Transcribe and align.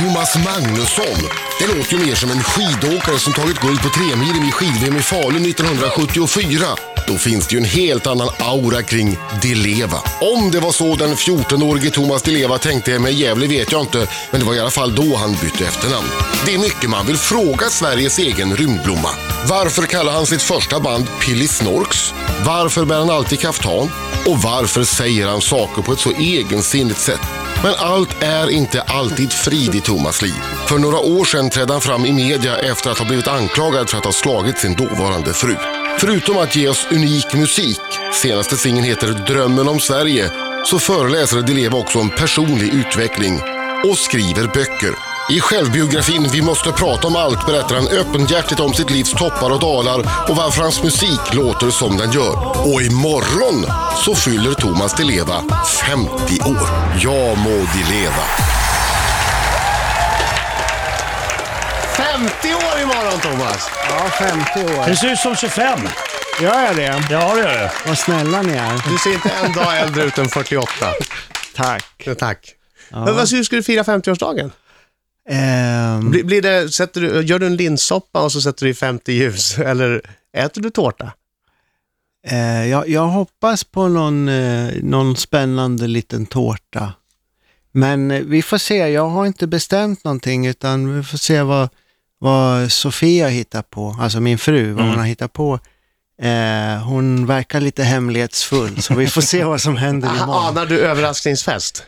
Thomas 0.00 0.36
Magnusson. 0.36 1.28
Det 1.58 1.66
låter 1.66 1.92
ju 1.92 2.06
mer 2.06 2.14
som 2.14 2.30
en 2.30 2.42
skidåkare 2.42 3.18
som 3.18 3.32
tagit 3.32 3.60
guld 3.60 3.82
på 3.82 3.88
tremilen 3.88 4.44
i 4.48 4.52
skid 4.52 4.96
i 4.98 5.02
Falun 5.02 5.46
1974. 5.46 6.89
Då 7.10 7.18
finns 7.18 7.46
det 7.46 7.54
ju 7.54 7.58
en 7.58 7.64
helt 7.64 8.06
annan 8.06 8.28
aura 8.38 8.82
kring 8.82 9.18
Dileva. 9.42 9.98
Om 10.20 10.50
det 10.50 10.60
var 10.60 10.72
så 10.72 10.94
den 10.96 11.14
14-årige 11.14 11.90
Thomas 11.90 12.22
Dileva 12.22 12.58
tänkte 12.58 12.98
med 12.98 13.12
Gävle 13.12 13.46
vet 13.46 13.72
jag 13.72 13.80
inte, 13.80 14.06
men 14.30 14.40
det 14.40 14.46
var 14.46 14.54
i 14.54 14.60
alla 14.60 14.70
fall 14.70 14.94
då 14.94 15.16
han 15.16 15.32
bytte 15.32 15.64
efternamn. 15.64 16.06
Det 16.46 16.54
är 16.54 16.58
mycket 16.58 16.90
man 16.90 17.06
vill 17.06 17.16
fråga 17.16 17.68
Sveriges 17.68 18.18
egen 18.18 18.56
rymdblomma. 18.56 19.08
Varför 19.48 19.82
kallar 19.82 20.12
han 20.12 20.26
sitt 20.26 20.42
första 20.42 20.80
band 20.80 21.06
Pilly 21.20 21.48
Snorks? 21.48 22.14
Varför 22.46 22.84
bär 22.84 22.98
han 22.98 23.10
alltid 23.10 23.40
kaftan? 23.40 23.90
Och 24.26 24.38
varför 24.42 24.84
säger 24.84 25.26
han 25.26 25.40
saker 25.40 25.82
på 25.82 25.92
ett 25.92 26.00
så 26.00 26.10
egensinnigt 26.10 27.00
sätt? 27.00 27.20
Men 27.62 27.74
allt 27.78 28.22
är 28.22 28.50
inte 28.50 28.82
alltid 28.82 29.32
frid 29.32 29.74
i 29.74 29.80
Thomas 29.80 30.22
liv. 30.22 30.42
För 30.66 30.78
några 30.78 30.98
år 30.98 31.24
sedan 31.24 31.50
trädde 31.50 31.72
han 31.72 31.80
fram 31.80 32.06
i 32.06 32.12
media 32.12 32.56
efter 32.56 32.90
att 32.90 32.98
ha 32.98 33.06
blivit 33.06 33.28
anklagad 33.28 33.90
för 33.90 33.98
att 33.98 34.04
ha 34.04 34.12
slagit 34.12 34.58
sin 34.58 34.74
dåvarande 34.74 35.32
fru. 35.32 35.56
Förutom 35.98 36.38
att 36.38 36.56
ge 36.56 36.68
oss 36.68 36.86
unik 36.90 37.34
musik, 37.34 37.80
senaste 38.12 38.56
singeln 38.56 38.84
heter 38.84 39.08
Drömmen 39.08 39.68
om 39.68 39.80
Sverige, 39.80 40.30
så 40.64 40.78
föreläser 40.78 41.42
Dileva 41.42 41.78
också 41.78 41.98
om 41.98 42.10
personlig 42.10 42.74
utveckling 42.74 43.40
och 43.90 43.98
skriver 43.98 44.46
böcker. 44.46 44.94
I 45.30 45.40
självbiografin 45.40 46.28
Vi 46.32 46.42
måste 46.42 46.72
prata 46.72 47.06
om 47.06 47.16
allt 47.16 47.46
berättar 47.46 47.74
han 47.74 47.88
öppenhjärtigt 47.88 48.60
om 48.60 48.74
sitt 48.74 48.90
livs 48.90 49.12
toppar 49.12 49.50
och 49.50 49.60
dalar 49.60 49.98
och 50.28 50.36
varför 50.36 50.62
hans 50.62 50.82
musik 50.82 51.34
låter 51.34 51.70
som 51.70 51.96
den 51.96 52.12
gör. 52.12 52.36
Och 52.72 52.82
imorgon 52.82 53.66
så 54.04 54.14
fyller 54.14 54.54
Thomas 54.54 54.94
Di 54.94 55.04
Leva 55.04 55.44
50 55.86 56.40
år. 56.40 56.68
Ja 56.98 57.34
må 57.34 57.50
Di 57.50 57.94
Leva. 57.94 58.24
50 62.20 62.54
år 62.54 62.82
imorgon 62.82 63.20
Thomas! 63.20 63.70
Ja, 63.88 64.10
50 64.10 64.60
år. 64.78 64.88
Du 64.88 64.96
ser 64.96 65.12
ut 65.12 65.18
som 65.18 65.36
25. 65.36 65.78
Gör 66.42 66.60
jag 66.62 66.76
det? 66.76 66.82
Ja, 67.10 67.34
det 67.34 67.40
gör 67.40 67.58
du. 67.62 67.88
Vad 67.88 67.98
snälla 67.98 68.42
ni 68.42 68.52
är. 68.52 68.90
Du 68.92 68.98
ser 68.98 69.12
inte 69.12 69.30
en 69.30 69.52
dag 69.52 69.78
äldre 69.78 70.04
ut 70.04 70.18
än 70.18 70.28
48. 70.28 70.68
Tack. 71.54 71.84
Ja, 72.04 72.14
Tack. 72.14 72.54
Men 72.90 73.14
vad, 73.14 73.30
hur 73.30 73.42
ska 73.44 73.56
du 73.56 73.62
fira 73.62 73.82
50-årsdagen? 73.82 74.50
Ehm, 75.30 76.10
Blir, 76.10 76.24
blir 76.24 76.42
det, 76.42 76.68
sätter 76.68 77.00
du, 77.00 77.22
gör 77.22 77.38
du 77.38 77.46
en 77.46 77.56
linssoppa 77.56 78.22
och 78.22 78.32
så 78.32 78.40
sätter 78.40 78.64
du 78.64 78.70
i 78.70 78.74
50 78.74 79.12
ljus? 79.12 79.58
Eller 79.58 80.00
äter 80.36 80.60
du 80.62 80.70
tårta? 80.70 81.12
eh, 82.26 82.66
jag, 82.68 82.88
jag 82.88 83.06
hoppas 83.06 83.64
på 83.64 83.88
någon, 83.88 84.28
eh, 84.28 84.70
någon 84.82 85.16
spännande 85.16 85.86
liten 85.86 86.26
tårta. 86.26 86.92
Men 87.72 88.10
eh, 88.10 88.20
vi 88.22 88.42
får 88.42 88.58
se, 88.58 88.76
jag 88.88 89.08
har 89.08 89.26
inte 89.26 89.46
bestämt 89.46 90.04
någonting 90.04 90.46
utan 90.46 90.96
vi 90.96 91.02
får 91.02 91.18
se 91.18 91.42
vad, 91.42 91.68
vad 92.22 92.72
Sofia 92.72 93.28
hittar 93.28 93.62
på, 93.62 93.96
alltså 94.00 94.20
min 94.20 94.38
fru, 94.38 94.72
vad 94.72 94.84
hon 94.84 94.98
har 94.98 95.04
hittat 95.06 95.32
på. 95.32 95.58
Eh, 96.22 96.82
hon 96.84 97.26
verkar 97.26 97.60
lite 97.60 97.82
hemlighetsfull 97.84 98.82
så 98.82 98.94
vi 98.94 99.06
får 99.06 99.20
se 99.20 99.44
vad 99.52 99.60
som 99.60 99.76
händer 99.76 100.08
imorgon. 100.08 100.34
Anar 100.46 100.66
du 100.66 100.78
överraskningsfest? 100.80 101.82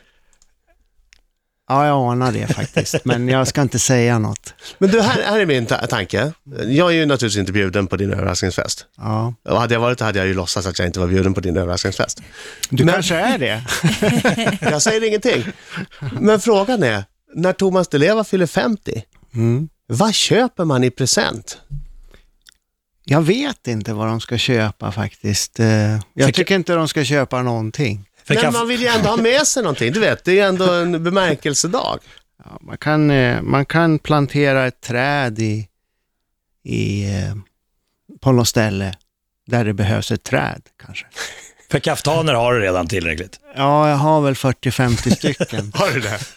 Ja, 1.69 1.87
jag 1.87 2.13
anar 2.13 2.33
det 2.33 2.47
faktiskt, 2.55 3.05
men 3.05 3.29
jag 3.29 3.49
ska 3.49 3.63
inte 3.63 3.79
säga 3.79 4.19
något. 4.19 4.55
Men 4.79 4.91
du, 4.91 5.01
här, 5.01 5.23
här 5.23 5.41
är 5.41 5.47
min 5.47 5.67
ta- 5.67 5.87
tanke. 5.87 6.33
Jag 6.67 6.89
är 6.91 6.95
ju 6.95 7.07
naturligtvis 7.07 7.41
inte 7.41 7.53
bjuden 7.53 7.87
på 7.87 7.97
din 7.97 8.13
överraskningsfest. 8.13 8.87
Ja. 8.97 9.35
Och 9.49 9.61
hade 9.61 9.75
jag 9.75 9.81
varit 9.81 9.99
det 9.99 10.05
hade 10.05 10.19
jag 10.19 10.29
ju 10.29 10.35
låtsats 10.35 10.67
att 10.67 10.79
jag 10.79 10.89
inte 10.89 11.01
var 11.01 11.07
bjuden 11.07 11.35
på 11.35 11.41
din 11.41 11.57
överraskningsfest. 11.57 12.23
Du 12.71 12.85
Men- 12.85 12.95
kanske 12.95 13.15
är 13.17 13.39
det? 13.39 13.63
Jag 14.71 14.83
säger 14.83 15.05
ingenting. 15.09 15.45
Men 16.21 16.41
frågan 16.41 16.83
är, 16.83 17.05
när 17.35 17.53
Thomas 17.53 17.89
Di 17.89 17.99
Leva 17.99 18.25
fyller 18.25 18.47
50, 18.47 19.03
Mm. 19.35 19.69
Vad 19.93 20.15
köper 20.15 20.65
man 20.65 20.85
i 20.85 20.91
present? 20.91 21.59
Jag 23.05 23.23
vet 23.23 23.69
inte 23.69 23.93
vad 23.93 24.07
de 24.07 24.21
ska 24.21 24.39
köpa 24.39 24.93
faktiskt. 24.93 25.61
Eh, 25.61 25.67
Jag 25.69 26.01
För- 26.25 26.33
tycker 26.33 26.55
inte 26.55 26.75
de 26.75 26.89
ska 26.89 27.05
köpa 27.05 27.43
någonting. 27.43 28.09
För 28.25 28.35
Men 28.35 28.53
man 28.53 28.69
vill 28.69 28.81
ju 28.81 28.87
ändå 28.87 29.09
ha 29.09 29.17
med 29.17 29.47
sig 29.47 29.63
någonting. 29.63 29.93
Du 29.93 30.01
vet, 30.01 30.25
det 30.25 30.31
är 30.31 30.35
ju 30.35 30.41
ändå 30.41 30.73
en 30.73 31.05
bemärkelsedag. 31.05 31.99
Ja, 32.45 32.59
man, 32.61 32.79
kan, 32.79 33.11
eh, 33.11 33.43
man 33.43 33.65
kan 33.67 33.99
plantera 33.99 34.67
ett 34.67 34.81
träd 34.81 35.39
i, 35.39 35.69
i, 36.65 37.05
eh, 37.05 37.35
på 38.21 38.33
något 38.33 38.49
ställe 38.49 38.95
där 39.47 39.65
det 39.65 39.73
behövs 39.73 40.11
ett 40.13 40.23
träd 40.23 40.63
kanske. 40.87 41.07
För 41.71 41.79
kaftaner 41.79 42.35
har 42.35 42.55
du 42.55 42.61
redan 42.61 42.87
tillräckligt. 42.89 43.41
Ja, 43.57 43.89
jag 43.91 43.97
har 43.97 44.21
väl 44.21 44.35
40-50 44.35 45.11
stycken. 45.17 45.73
Har 45.75 45.91
du 45.91 46.01
det? 46.01 46.19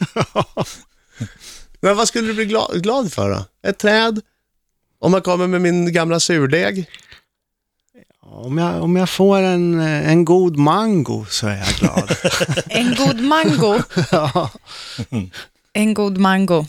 Men 1.85 1.96
vad 1.96 2.07
skulle 2.07 2.28
du 2.28 2.34
bli 2.34 2.46
glad, 2.46 2.84
glad 2.84 3.13
för 3.13 3.29
då? 3.29 3.69
Ett 3.69 3.78
träd? 3.78 4.22
Om 5.00 5.12
man 5.12 5.22
kommer 5.22 5.47
med 5.47 5.62
min 5.62 5.94
gamla 5.94 6.19
surdeg? 6.19 6.90
Om 8.22 8.57
jag, 8.57 8.84
om 8.84 8.96
jag 8.96 9.09
får 9.09 9.38
en, 9.38 9.79
en 9.79 10.25
god 10.25 10.57
mango 10.57 11.25
så 11.29 11.47
är 11.47 11.57
jag 11.57 11.68
glad. 11.68 12.16
En 12.69 12.96
god 12.96 13.19
mango. 13.22 13.79
ja. 14.12 14.51
En 15.73 15.94
god 15.94 16.18
mango. 16.18 16.66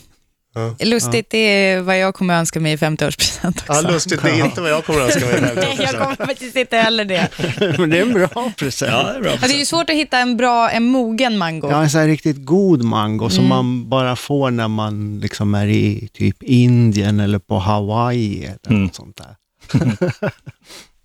Ja. 0.57 0.85
Lustigt, 0.85 1.29
det 1.29 1.37
är 1.37 1.81
vad 1.81 1.99
jag 1.99 2.15
kommer 2.15 2.33
önska 2.39 2.59
mig 2.59 2.73
i 2.73 2.75
50-årspresent 2.75 3.47
också. 3.49 3.63
Ja, 3.73 3.81
lustigt. 3.91 4.21
Det 4.23 4.29
är 4.29 4.45
inte 4.45 4.61
vad 4.61 4.71
jag 4.71 4.85
kommer 4.85 5.01
att 5.01 5.15
önska 5.15 5.25
mig. 5.41 5.51
Nej, 5.55 5.75
jag 5.79 6.01
kommer 6.03 6.15
faktiskt 6.25 6.55
inte 6.55 6.77
heller 6.77 7.05
det. 7.05 7.29
Men 7.77 7.89
det 7.89 7.97
är 7.97 8.01
en 8.01 8.13
bra 8.13 8.51
present. 8.57 8.91
Ja, 8.91 9.03
det 9.03 9.17
är 9.17 9.21
bra. 9.21 9.31
Ja, 9.41 9.47
det 9.47 9.53
är 9.53 9.57
ju 9.59 9.65
svårt 9.65 9.89
att 9.89 9.95
hitta 9.95 10.17
en 10.17 10.37
bra, 10.37 10.69
en 10.69 10.83
mogen 10.83 11.37
mango. 11.37 11.71
Ja, 11.71 11.81
en 11.83 11.89
sån 11.89 12.01
här 12.01 12.07
riktigt 12.07 12.45
god 12.45 12.83
mango 12.83 13.29
som 13.29 13.47
man 13.47 13.89
bara 13.89 14.15
får 14.15 14.51
när 14.51 14.67
man 14.67 15.19
liksom 15.19 15.55
är 15.55 15.67
i 15.67 16.09
typ 16.13 16.43
Indien 16.43 17.19
eller 17.19 17.39
på 17.39 17.59
Hawaii 17.59 18.43
eller 18.45 18.57
Mm. 18.69 18.83
något 18.83 18.95
sånt 18.95 19.17
där. 19.17 19.35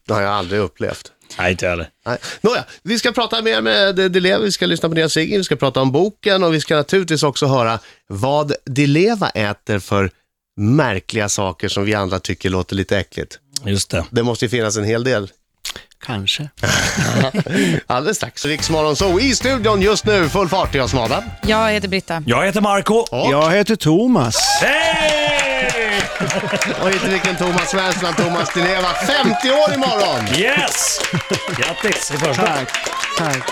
Det 0.07 0.15
har 0.15 0.23
jag 0.23 0.33
aldrig 0.33 0.61
upplevt. 0.61 1.13
Nej, 1.39 1.51
inte 1.51 1.69
heller. 1.69 1.89
Nej. 2.07 2.19
Nåja, 2.41 2.65
vi 2.83 2.99
ska 2.99 3.13
prata 3.13 3.43
mer 3.43 3.61
med 3.61 3.95
Dileva, 4.13 4.39
vi 4.39 4.53
ska 4.53 4.67
lyssna 4.67 4.89
på 4.89 4.95
nya 4.95 5.09
Sigge, 5.09 5.39
vi 5.39 5.45
ska 5.45 5.57
prata 5.57 5.81
om 5.81 5.93
boken 5.93 6.45
och 6.45 6.55
vi 6.55 6.61
ska 6.61 6.77
naturligtvis 6.77 7.23
också 7.23 7.47
höra 7.47 7.79
vad 8.07 8.53
Dileva 8.65 9.29
äter 9.29 9.79
för 9.79 10.11
märkliga 10.57 11.29
saker 11.29 11.69
som 11.69 11.85
vi 11.85 11.95
andra 11.95 12.19
tycker 12.19 12.51
låter 12.51 12.75
lite 12.77 12.99
äckligt. 12.99 13.39
Just 13.65 13.91
det. 13.91 14.05
Det 14.11 14.23
måste 14.23 14.45
ju 14.45 14.49
finnas 14.49 14.77
en 14.77 14.85
hel 14.85 15.05
del. 15.05 15.31
Kanske. 16.05 16.49
Alldeles 17.87 18.17
strax. 18.17 18.45
Riksmorgon 18.45 18.97
så 18.97 19.21
i 19.21 19.35
studion 19.35 19.83
just 19.83 20.05
nu, 20.07 20.29
full 20.29 20.49
fart. 20.49 20.75
Jag 20.75 20.91
som 20.91 20.99
Adam. 20.99 21.25
Jag 21.47 21.73
heter 21.73 21.89
Britta. 21.89 22.23
Jag 22.27 22.47
heter 22.47 22.61
Marco. 22.61 22.95
Och, 22.95 23.33
Jag 23.33 23.51
heter 23.51 23.77
Thomas. 23.77 24.37
Hej! 24.63 25.32
Och 26.83 26.91
inte 26.93 27.09
vilken 27.09 27.37
Thomas 27.37 27.71
Svensson, 27.71 28.15
Thomas 28.15 28.55
Dileva. 28.55 28.89
50 28.95 29.51
år 29.51 29.75
imorgon! 29.75 30.39
Yes! 30.41 31.01
Grattis 31.59 32.11
i 32.15 32.17
första. 32.17 32.47
Tack. 32.47 32.69
Tack. 33.19 33.43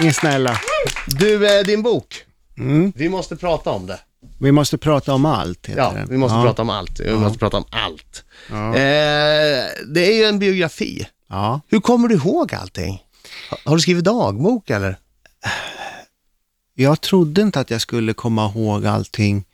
Ni 0.00 0.06
är 0.06 0.12
snälla. 0.12 0.60
Du, 1.06 1.58
eh, 1.58 1.64
din 1.64 1.82
bok. 1.82 2.22
Mm. 2.58 2.92
Vi 2.96 3.08
måste 3.08 3.36
prata 3.36 3.70
om 3.70 3.86
det. 3.86 3.98
Vi 4.40 4.52
måste 4.52 4.78
prata 4.78 5.12
om 5.14 5.24
allt, 5.24 5.66
heter 5.66 5.80
Ja, 5.82 5.90
den. 5.92 6.06
vi 6.10 6.16
måste 6.16 6.36
ja. 6.36 6.42
prata 6.42 6.62
om 6.62 6.70
allt. 6.70 7.00
Vi 7.00 7.12
måste 7.14 7.38
prata 7.38 7.56
om 7.56 7.64
allt. 7.70 8.24
Ja. 8.50 8.68
Eh, 8.68 9.64
det 9.86 10.00
är 10.12 10.14
ju 10.16 10.24
en 10.24 10.38
biografi. 10.38 11.06
Ja. 11.28 11.60
Hur 11.68 11.80
kommer 11.80 12.08
du 12.08 12.14
ihåg 12.14 12.54
allting? 12.54 13.02
Ha- 13.50 13.58
Har 13.64 13.76
du 13.76 13.82
skrivit 13.82 14.04
dagbok 14.04 14.70
eller? 14.70 14.96
Jag 16.74 17.00
trodde 17.00 17.40
inte 17.42 17.60
att 17.60 17.70
jag 17.70 17.80
skulle 17.80 18.14
komma 18.14 18.46
ihåg 18.46 18.86
allting 18.86 19.44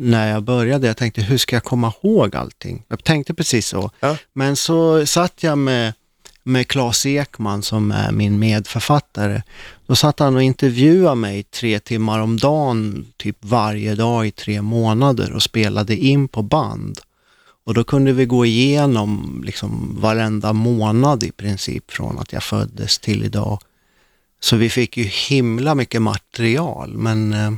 när 0.00 0.32
jag 0.32 0.42
började. 0.42 0.86
Jag 0.86 0.96
tänkte, 0.96 1.22
hur 1.22 1.38
ska 1.38 1.56
jag 1.56 1.64
komma 1.64 1.92
ihåg 2.02 2.36
allting? 2.36 2.82
Jag 2.88 3.04
tänkte 3.04 3.34
precis 3.34 3.66
så. 3.66 3.90
Ja. 4.00 4.16
Men 4.32 4.56
så 4.56 5.06
satt 5.06 5.42
jag 5.42 5.58
med, 5.58 5.92
med 6.42 6.68
Claes 6.68 7.06
Ekman 7.06 7.62
som 7.62 7.92
är 7.92 8.12
min 8.12 8.38
medförfattare. 8.38 9.42
Då 9.86 9.96
satt 9.96 10.18
han 10.18 10.36
och 10.36 10.42
intervjuade 10.42 11.16
mig 11.16 11.42
tre 11.42 11.80
timmar 11.80 12.20
om 12.20 12.36
dagen, 12.36 13.06
typ 13.16 13.36
varje 13.40 13.94
dag 13.94 14.26
i 14.26 14.30
tre 14.30 14.62
månader 14.62 15.32
och 15.32 15.42
spelade 15.42 15.96
in 15.96 16.28
på 16.28 16.42
band. 16.42 17.00
Och 17.64 17.74
då 17.74 17.84
kunde 17.84 18.12
vi 18.12 18.26
gå 18.26 18.46
igenom 18.46 19.42
liksom 19.46 19.96
varenda 20.00 20.52
månad 20.52 21.22
i 21.22 21.32
princip 21.32 21.90
från 21.90 22.18
att 22.18 22.32
jag 22.32 22.42
föddes 22.42 22.98
till 22.98 23.24
idag. 23.24 23.58
Så 24.40 24.56
vi 24.56 24.70
fick 24.70 24.96
ju 24.96 25.04
himla 25.04 25.74
mycket 25.74 26.02
material, 26.02 26.96
men 26.96 27.32
eh, 27.32 27.52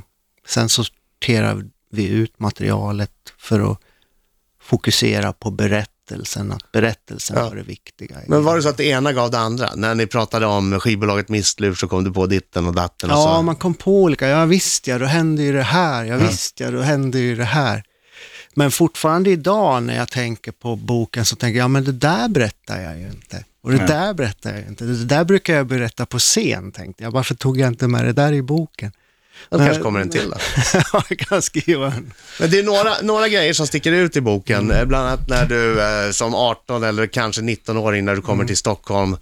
sen 0.46 0.68
sorterade 0.68 1.68
vi 1.92 2.08
ut 2.08 2.38
materialet 2.38 3.10
för 3.38 3.72
att 3.72 3.78
fokusera 4.62 5.32
på 5.32 5.50
berättelsen, 5.50 6.52
att 6.52 6.72
berättelsen 6.72 7.36
Ja. 7.36 7.48
var 7.48 7.56
det 7.56 7.62
viktiga. 7.62 8.16
Men 8.26 8.44
var 8.44 8.56
det 8.56 8.62
så 8.62 8.68
att 8.68 8.76
det 8.76 8.84
ena 8.84 9.12
gav 9.12 9.30
det 9.30 9.38
andra? 9.38 9.70
När 9.74 9.94
ni 9.94 10.06
pratade 10.06 10.46
om 10.46 10.80
skivbolaget 10.80 11.28
Mistlur 11.28 11.74
så 11.74 11.88
kom 11.88 12.04
du 12.04 12.12
på 12.12 12.26
ditten 12.26 12.66
och 12.66 12.74
datten 12.74 13.10
och 13.10 13.16
Ja, 13.16 13.34
så. 13.36 13.42
man 13.42 13.56
kom 13.56 13.74
på 13.74 14.02
olika, 14.02 14.28
ja 14.28 14.44
visst 14.44 14.86
ja, 14.86 14.98
då 14.98 15.04
hände 15.06 15.42
ju 15.42 15.52
det 15.52 15.62
här, 15.62 16.04
ja 16.04 16.14
Ja. 16.18 16.26
visst 16.28 16.60
ja, 16.60 16.70
då 16.70 16.80
hände 16.80 17.18
ju 17.18 17.36
det 17.36 17.44
här. 17.44 17.82
Men 18.54 18.70
fortfarande 18.70 19.30
idag 19.30 19.82
när 19.82 19.96
jag 19.96 20.10
tänker 20.10 20.52
på 20.52 20.76
boken 20.76 21.24
så 21.24 21.36
tänker 21.36 21.58
jag, 21.58 21.64
ja 21.64 21.68
men 21.68 21.84
det 21.84 21.92
där 21.92 22.28
berättar 22.28 22.80
jag 22.82 22.98
ju 23.00 23.06
inte. 23.06 23.44
Och 23.62 23.70
det 23.70 23.76
Nej. 23.76 23.86
där 23.86 24.14
berättar 24.14 24.50
jag 24.54 24.66
inte. 24.68 24.84
Det 24.84 25.04
där 25.04 25.24
brukar 25.24 25.54
jag 25.56 25.66
berätta 25.66 26.06
på 26.06 26.18
scen, 26.18 26.72
tänkte 26.72 27.04
jag. 27.04 27.10
Varför 27.10 27.34
tog 27.34 27.58
jag 27.60 27.68
inte 27.68 27.88
med 27.88 28.04
det 28.04 28.12
där 28.12 28.32
i 28.32 28.42
boken? 28.42 28.92
Det 29.50 29.56
Men- 29.56 29.66
kanske 29.66 29.82
kommer 29.82 30.00
en 30.00 30.10
till 30.10 30.30
då. 30.30 30.36
jag 31.08 31.18
kan 31.18 31.42
skriva 31.42 31.86
en. 31.86 32.12
Men 32.40 32.50
det 32.50 32.58
är 32.58 32.62
några, 32.62 32.94
några 33.02 33.28
grejer 33.28 33.52
som 33.52 33.66
sticker 33.66 33.92
ut 33.92 34.16
i 34.16 34.20
boken, 34.20 34.70
eh, 34.70 34.84
bland 34.84 35.06
annat 35.08 35.28
när 35.28 35.46
du 35.46 35.82
eh, 35.82 36.10
som 36.10 36.34
18 36.34 36.84
eller 36.84 37.06
kanske 37.06 37.42
19-åring 37.42 38.04
när 38.04 38.14
du 38.16 38.22
kommer 38.22 38.44
till 38.44 38.56
Stockholm, 38.56 39.16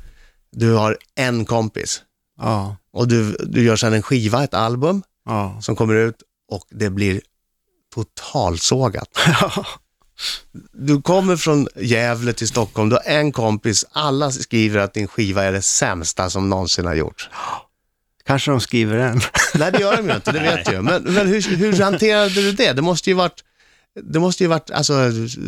du 0.53 0.73
har 0.73 0.99
en 1.17 1.45
kompis 1.45 2.03
Ja, 2.41 2.77
och 2.93 3.09
du, 3.09 3.33
du 3.33 3.65
gör 3.65 3.77
sedan 3.77 3.93
en 3.93 4.03
skiva, 4.03 4.45
ett 4.45 4.55
album 4.55 5.03
ja. 5.27 5.59
som 5.62 5.77
kommer 5.77 5.95
ut 5.95 6.17
och 6.53 6.65
det 6.71 6.91
blir 6.91 7.21
totalsågat. 7.95 9.09
Du 10.73 11.03
kommer 11.03 11.37
från 11.37 11.69
Gävle 11.77 12.33
till 12.33 12.49
Stockholm, 12.49 12.89
du 12.89 12.97
har 12.97 13.03
en 13.07 13.33
kompis, 13.33 13.85
alla 13.93 14.31
skriver 14.31 14.79
att 14.79 14.95
din 14.95 15.09
skiva 15.09 15.45
är 15.45 15.53
det 15.53 15.62
sämsta 15.62 16.31
som 16.31 16.49
någonsin 16.49 16.87
har 16.87 16.95
gjorts. 16.95 17.29
Kanske 18.31 18.50
de 18.50 18.61
skriver 18.61 18.99
en. 18.99 19.21
Nej, 19.55 19.73
det 19.73 19.81
gör 19.81 19.97
de 19.97 20.09
ju 20.09 20.15
inte, 20.15 20.32
det 20.32 20.41
vet 20.41 20.73
jag. 20.73 20.85
Men, 20.85 21.03
men 21.03 21.27
hur, 21.27 21.56
hur 21.56 21.82
hanterade 21.82 22.35
du 22.35 22.53
det? 22.53 22.73
Det 22.73 22.82
måste 22.82 23.11
ju 23.11 23.15
varit, 23.17 23.44
det 24.03 24.19
måste 24.19 24.44
ju 24.44 24.49
varit 24.49 24.71
alltså, 24.71 24.94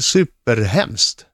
superhemskt. 0.00 1.26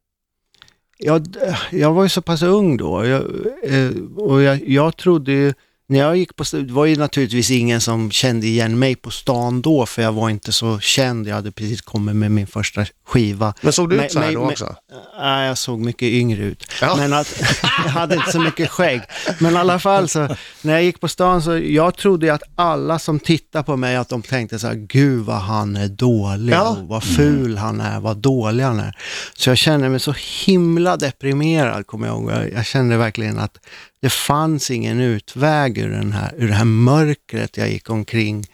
Jag, 0.98 1.36
jag 1.70 1.92
var 1.92 2.02
ju 2.02 2.08
så 2.08 2.22
pass 2.22 2.42
ung 2.42 2.76
då 2.76 3.06
jag, 3.06 3.22
eh, 3.62 3.90
och 4.16 4.42
jag, 4.42 4.68
jag 4.68 4.96
trodde 4.96 5.32
ju, 5.32 5.54
när 5.88 5.98
jag 5.98 6.16
gick 6.16 6.36
på 6.36 6.44
det 6.52 6.72
var 6.72 6.84
ju 6.86 6.96
naturligtvis 6.96 7.50
ingen 7.50 7.80
som 7.80 8.10
kände 8.10 8.46
igen 8.46 8.78
mig 8.78 8.96
på 8.96 9.10
stan 9.10 9.62
då 9.62 9.86
för 9.86 10.02
jag 10.02 10.12
var 10.12 10.30
inte 10.30 10.52
så 10.52 10.80
känd, 10.80 11.28
jag 11.28 11.34
hade 11.34 11.52
precis 11.52 11.80
kommit 11.82 12.16
med 12.16 12.30
min 12.30 12.46
första 12.46 12.86
skiva. 13.06 13.54
Men 13.60 13.72
såg 13.72 13.90
du 13.90 13.96
ut 14.04 14.12
så 14.12 14.20
här 14.20 14.32
då 14.32 14.40
också? 14.40 14.74
Nej, 15.20 15.48
jag 15.48 15.58
såg 15.58 15.80
mycket 15.80 16.08
yngre 16.08 16.42
ut. 16.42 16.64
Ja. 16.80 16.96
Men 16.96 17.12
att, 17.12 17.42
jag 17.84 17.90
hade 17.90 18.14
inte 18.14 18.32
så 18.32 18.40
mycket 18.40 18.70
skägg. 18.70 19.00
Men 19.38 19.54
i 19.54 19.56
alla 19.56 19.78
fall 19.78 20.08
så, 20.08 20.36
när 20.62 20.72
jag 20.72 20.82
gick 20.84 21.00
på 21.00 21.08
stan 21.08 21.42
så, 21.42 21.58
jag 21.58 21.96
trodde 21.96 22.34
att 22.34 22.42
alla 22.54 22.98
som 22.98 23.20
tittade 23.20 23.64
på 23.64 23.76
mig, 23.76 23.96
att 23.96 24.08
de 24.08 24.22
tänkte 24.22 24.58
så 24.58 24.66
här, 24.66 24.74
gud 24.74 25.24
vad 25.24 25.36
han 25.36 25.76
är 25.76 25.88
dålig, 25.88 26.52
Ja. 26.54 26.68
och 26.68 26.88
vad 26.88 27.04
ful 27.04 27.56
han 27.58 27.80
är, 27.80 28.00
vad 28.00 28.16
dålig 28.16 28.64
han 28.64 28.80
är. 28.80 28.96
Så 29.34 29.50
jag 29.50 29.58
kände 29.58 29.88
mig 29.88 30.00
så 30.00 30.14
himla 30.46 30.96
deprimerad, 30.96 31.86
kommer 31.86 32.06
jag 32.06 32.16
ihåg. 32.16 32.30
Jag, 32.30 32.52
jag 32.52 32.66
kände 32.66 32.96
verkligen 32.96 33.38
att 33.38 33.58
det 34.00 34.10
fanns 34.10 34.70
ingen 34.70 35.00
utväg 35.00 35.78
ur, 35.78 35.90
den 35.90 36.12
här, 36.12 36.34
ur 36.36 36.48
det 36.48 36.54
här 36.54 36.64
mörkret 36.64 37.56
jag 37.56 37.70
gick 37.70 37.90
omkring 37.90 38.46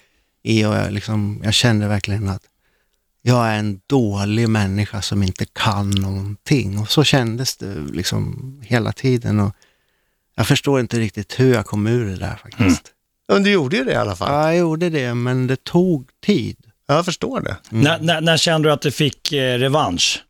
i 0.43 0.65
och 0.65 0.75
jag, 0.75 0.93
liksom, 0.93 1.41
jag 1.45 1.55
kände 1.55 1.89
verkligen 1.89 2.29
att 2.29 2.43
jag 3.23 3.47
är 3.49 3.59
en 3.59 3.81
dålig 3.87 4.49
människa 4.49 5.03
som 5.03 5.23
inte 5.23 5.45
kan 5.53 5.91
någonting. 5.91 6.79
Och 6.79 6.91
så 6.91 7.05
kändes 7.05 7.57
det 7.57 7.75
liksom 7.93 8.55
hela 8.65 8.93
tiden. 8.93 9.41
Och 9.41 9.55
jag 10.37 10.47
förstår 10.47 10.81
inte 10.81 10.99
riktigt 10.99 11.41
hur 11.41 11.55
jag 11.55 11.67
kom 11.67 11.87
ur 11.87 12.05
det 12.07 12.17
där 12.17 12.37
faktiskt. 12.43 12.93
Men 13.29 13.43
du 13.43 13.51
gjorde 13.51 13.77
ju 13.77 13.85
det 13.85 13.93
i 13.93 13.97
alla 13.97 14.17
fall. 14.17 14.33
Ja, 14.33 14.45
jag 14.53 14.57
gjorde 14.59 14.91
det, 14.91 15.15
men 15.15 15.47
det 15.47 15.65
tog 15.65 16.09
tid. 16.25 16.57
Ja, 16.87 16.95
Jag 16.95 17.05
förstår 17.05 17.41
det. 17.41 17.57
När, 17.71 17.99
när, 18.01 18.21
när 18.21 18.37
kände 18.37 18.69
du 18.69 18.73
att 18.73 18.83
du 18.83 18.91
fick 18.91 19.33
eh, 19.33 19.59
revansch? 19.59 20.23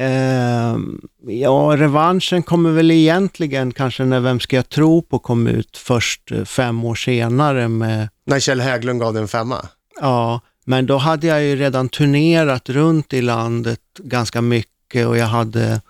Ehm, 0.00 1.00
ja, 1.26 1.74
revanschen 1.76 2.42
kommer 2.42 2.70
väl 2.70 2.90
egentligen 2.90 3.72
kanske 3.72 4.04
när 4.04 4.20
Vem 4.20 4.40
ska 4.40 4.56
jag 4.56 4.68
tro 4.68 5.02
på 5.02 5.18
kom 5.18 5.46
ut 5.46 5.76
först 5.76 6.30
eh, 6.30 6.44
fem 6.44 6.84
år 6.84 6.94
senare 6.94 7.68
med 7.68 8.08
När 8.26 8.40
Kjell 8.40 8.60
Hägglund 8.60 9.00
gav 9.00 9.12
dig 9.12 9.22
en 9.22 9.28
femma. 9.28 9.66
Ja, 10.00 10.40
men 10.64 10.86
då 10.86 10.96
hade 10.96 11.26
jag 11.26 11.44
ju 11.44 11.56
redan 11.56 11.88
turnerat 11.88 12.68
runt 12.68 13.12
i 13.12 13.22
landet 13.22 13.80
ganska 13.98 14.40
mycket 14.40 15.06
och 15.06 15.18
jag 15.18 15.26
hade 15.26 15.80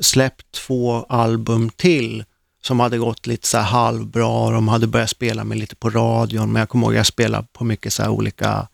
släppt 0.00 0.52
två 0.52 1.06
album 1.08 1.70
till 1.76 2.24
som 2.62 2.80
hade 2.80 2.98
gått 2.98 3.26
lite 3.26 3.46
så 3.48 3.58
halvbra 3.58 4.50
de 4.50 4.68
hade 4.68 4.86
börjat 4.86 5.10
spela 5.10 5.44
mig 5.44 5.58
lite 5.58 5.76
på 5.76 5.90
radion, 5.90 6.52
men 6.52 6.60
jag 6.60 6.68
kommer 6.68 6.86
ihåg 6.86 6.92
att 6.92 6.96
jag 6.96 7.06
spelade 7.06 7.46
på 7.52 7.64
mycket 7.64 7.92
så 7.92 8.02
här 8.02 8.10
olika 8.10 8.68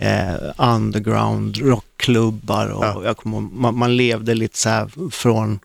eh, 0.00 0.34
underground 0.56 1.56
rockklubbar 1.56 2.66
och 2.68 2.84
Ja. 2.84 3.02
jag 3.04 3.16
ihåg- 3.16 3.52
man, 3.52 3.78
man 3.78 3.96
levde 3.96 4.34
lite 4.34 4.58
så 4.58 4.68
här 4.68 5.10
från 5.10 5.60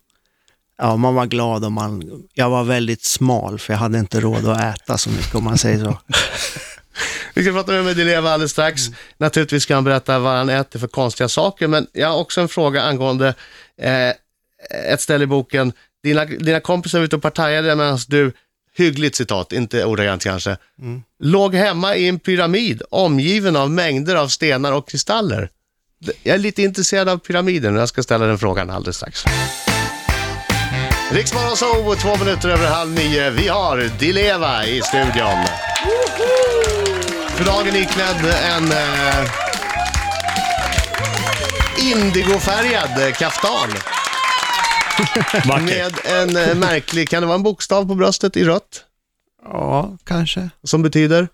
Ja, 0.78 0.96
man 0.96 1.14
var 1.14 1.26
glad 1.26 1.64
och 1.64 1.72
man, 1.72 2.22
jag 2.34 2.50
var 2.50 2.64
väldigt 2.64 3.04
smal 3.04 3.58
för 3.58 3.72
jag 3.72 3.78
hade 3.78 3.98
inte 3.98 4.20
råd 4.20 4.48
att 4.48 4.60
äta 4.80 4.98
så 4.98 5.10
mycket 5.10 5.34
om 5.34 5.44
man 5.44 5.58
säger 5.58 5.84
så. 5.84 5.98
Vi 7.34 7.42
ska 7.42 7.52
prata 7.52 7.72
med 7.72 7.84
Medileva 7.84 8.30
alldeles 8.30 8.50
strax. 8.52 8.82
Naturligtvis 9.18 9.62
ska 9.62 9.74
han 9.74 9.84
berätta 9.84 10.18
vad 10.18 10.36
han 10.36 10.48
äter 10.48 10.78
för 10.78 10.86
konstiga 10.86 11.28
saker, 11.28 11.68
men 11.68 11.86
jag 11.92 12.08
har 12.08 12.16
också 12.18 12.40
en 12.40 12.48
fråga 12.48 12.82
angående 12.82 13.34
eh, 13.82 14.10
ett 14.92 15.00
ställe 15.00 15.24
i 15.24 15.26
boken. 15.26 15.72
Dina, 16.02 16.24
dina 16.24 16.60
kompisar 16.60 16.98
var 16.98 17.04
ute 17.04 17.16
och 17.16 17.22
partajade 17.22 17.76
medan 17.76 17.98
du, 18.08 18.32
hyggligt 18.76 19.16
citat, 19.16 19.52
inte 19.52 19.84
ordagrant 19.84 20.24
kanske, 20.24 20.56
låg 21.22 21.54
hemma 21.54 21.96
i 21.96 22.08
en 22.08 22.18
pyramid 22.18 22.82
omgiven 22.90 23.56
av 23.56 23.70
mängder 23.70 24.16
av 24.16 24.28
stenar 24.28 24.72
och 24.72 24.88
kristaller. 24.88 25.50
Jag 26.22 26.34
är 26.34 26.38
lite 26.38 26.62
intresserad 26.62 27.08
av 27.08 27.18
pyramiden 27.18 27.74
och 27.76 27.80
jag 27.80 27.88
ska 27.88 28.02
ställa 28.02 28.26
den 28.26 28.38
frågan 28.38 28.70
alldeles 28.70 28.96
strax. 28.96 29.24
Riksmorgon 31.10 31.56
Zoo, 31.56 31.94
två 31.94 32.24
minuter 32.24 32.48
över 32.48 32.66
halv 32.66 32.90
nio. 32.90 33.30
Vi 33.30 33.48
har 33.48 33.90
Dileva 33.98 34.66
i 34.66 34.82
studion. 34.82 35.44
För 37.28 37.44
dagen 37.44 37.76
iklädd 37.76 38.34
en 38.44 38.72
eh, 38.72 39.30
indigofärgad 41.78 43.16
kaftan 43.16 43.95
med 45.64 45.92
en 46.04 46.36
eh, 46.36 46.54
märklig, 46.54 47.08
kan 47.08 47.22
det 47.22 47.26
vara 47.26 47.36
en 47.36 47.42
bokstav 47.42 47.88
på 47.88 47.94
bröstet 47.94 48.36
i 48.36 48.44
rött 48.44 48.84
Ja, 49.44 49.96
kanske. 50.04 50.50
som 50.62 50.82
betyder? 50.82 51.28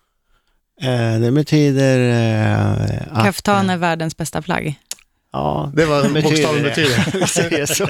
Eh, 0.81 1.19
det 1.19 1.31
betyder 1.31 1.99
eh, 1.99 3.17
att... 3.17 3.25
Kaftan 3.25 3.69
är 3.69 3.77
världens 3.77 4.17
bästa 4.17 4.41
plagg. 4.41 4.79
Ja, 5.31 5.71
Det 5.75 5.85
var 5.85 6.01
betyder 6.09 6.21
bokstaven 6.23 6.63
det. 6.63 6.69
betyder. 6.69 7.11
Vi 7.19 7.27
säger 7.27 7.65
så. 7.65 7.87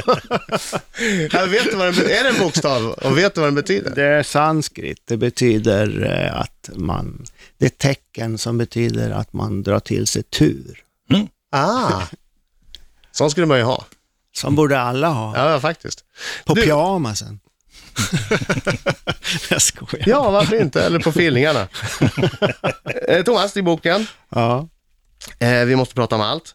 Jag 1.38 1.48
vet 1.48 1.74
vad 1.74 1.94
den, 1.96 2.06
är 2.06 2.24
det 2.24 2.30
en 2.30 2.40
bokstav 2.40 2.86
och 2.86 3.18
vet 3.18 3.36
du 3.36 3.42
vad 3.42 3.48
den 3.48 3.56
betyder? 3.56 3.92
Det 3.96 4.04
är 4.04 4.24
sanskrit. 4.24 5.02
Det 5.06 5.18
betyder 5.18 6.12
eh, 6.28 6.40
att 6.40 6.70
man... 6.76 7.26
Det 7.58 7.66
är 7.66 7.70
tecken 7.70 8.38
som 8.38 8.58
betyder 8.58 9.12
att 9.12 9.34
man 9.34 9.64
drar 9.64 9.80
till 9.80 10.08
sig 10.08 10.24
tur. 10.24 10.80
Ah, 11.56 12.02
sån 13.12 13.32
skulle 13.32 13.48
man 13.48 13.58
ju 13.58 13.64
ha. 13.64 13.86
Som 14.36 14.56
borde 14.56 14.80
alla 14.80 15.08
ha. 15.10 15.52
Ja, 15.54 15.60
faktiskt. 15.60 16.04
På 16.46 16.54
Du- 16.54 16.62
pyjamasen. 16.62 17.40
jag 19.50 19.62
skojar. 19.62 20.04
Ja, 20.10 20.32
varför 20.32 20.62
inte? 20.62 20.84
Eller 20.84 21.00
på 21.00 21.12
fillingarna. 21.12 21.68
Eh, 23.08 23.24
Thomas, 23.24 23.58
i 23.58 23.62
boken, 23.62 24.08
Ja. 24.30 24.68
Eh, 25.40 25.66
vi 25.66 25.76
måste 25.76 25.96
prata 25.96 26.16
om 26.16 26.22
allt. 26.22 26.54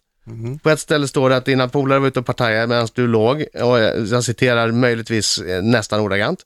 På 0.62 0.71
ett 0.71 0.81
ställe 0.81 1.09
står 1.09 1.31
det 1.31 1.37
att 1.37 1.45
dina 1.45 1.69
polare 1.69 1.99
var 1.99 2.09
ute 2.09 2.19
och 2.21 2.26
partajade 2.26 2.67
medan 2.67 2.88
du 2.95 3.07
låg, 3.07 3.37
och 3.55 3.79
jag 3.81 4.07
jag 4.07 4.25
citerar 4.25 4.73
möjligtvis 4.73 5.38
eh, 5.38 5.62
nästan 5.62 6.00
ordagrant, 6.00 6.45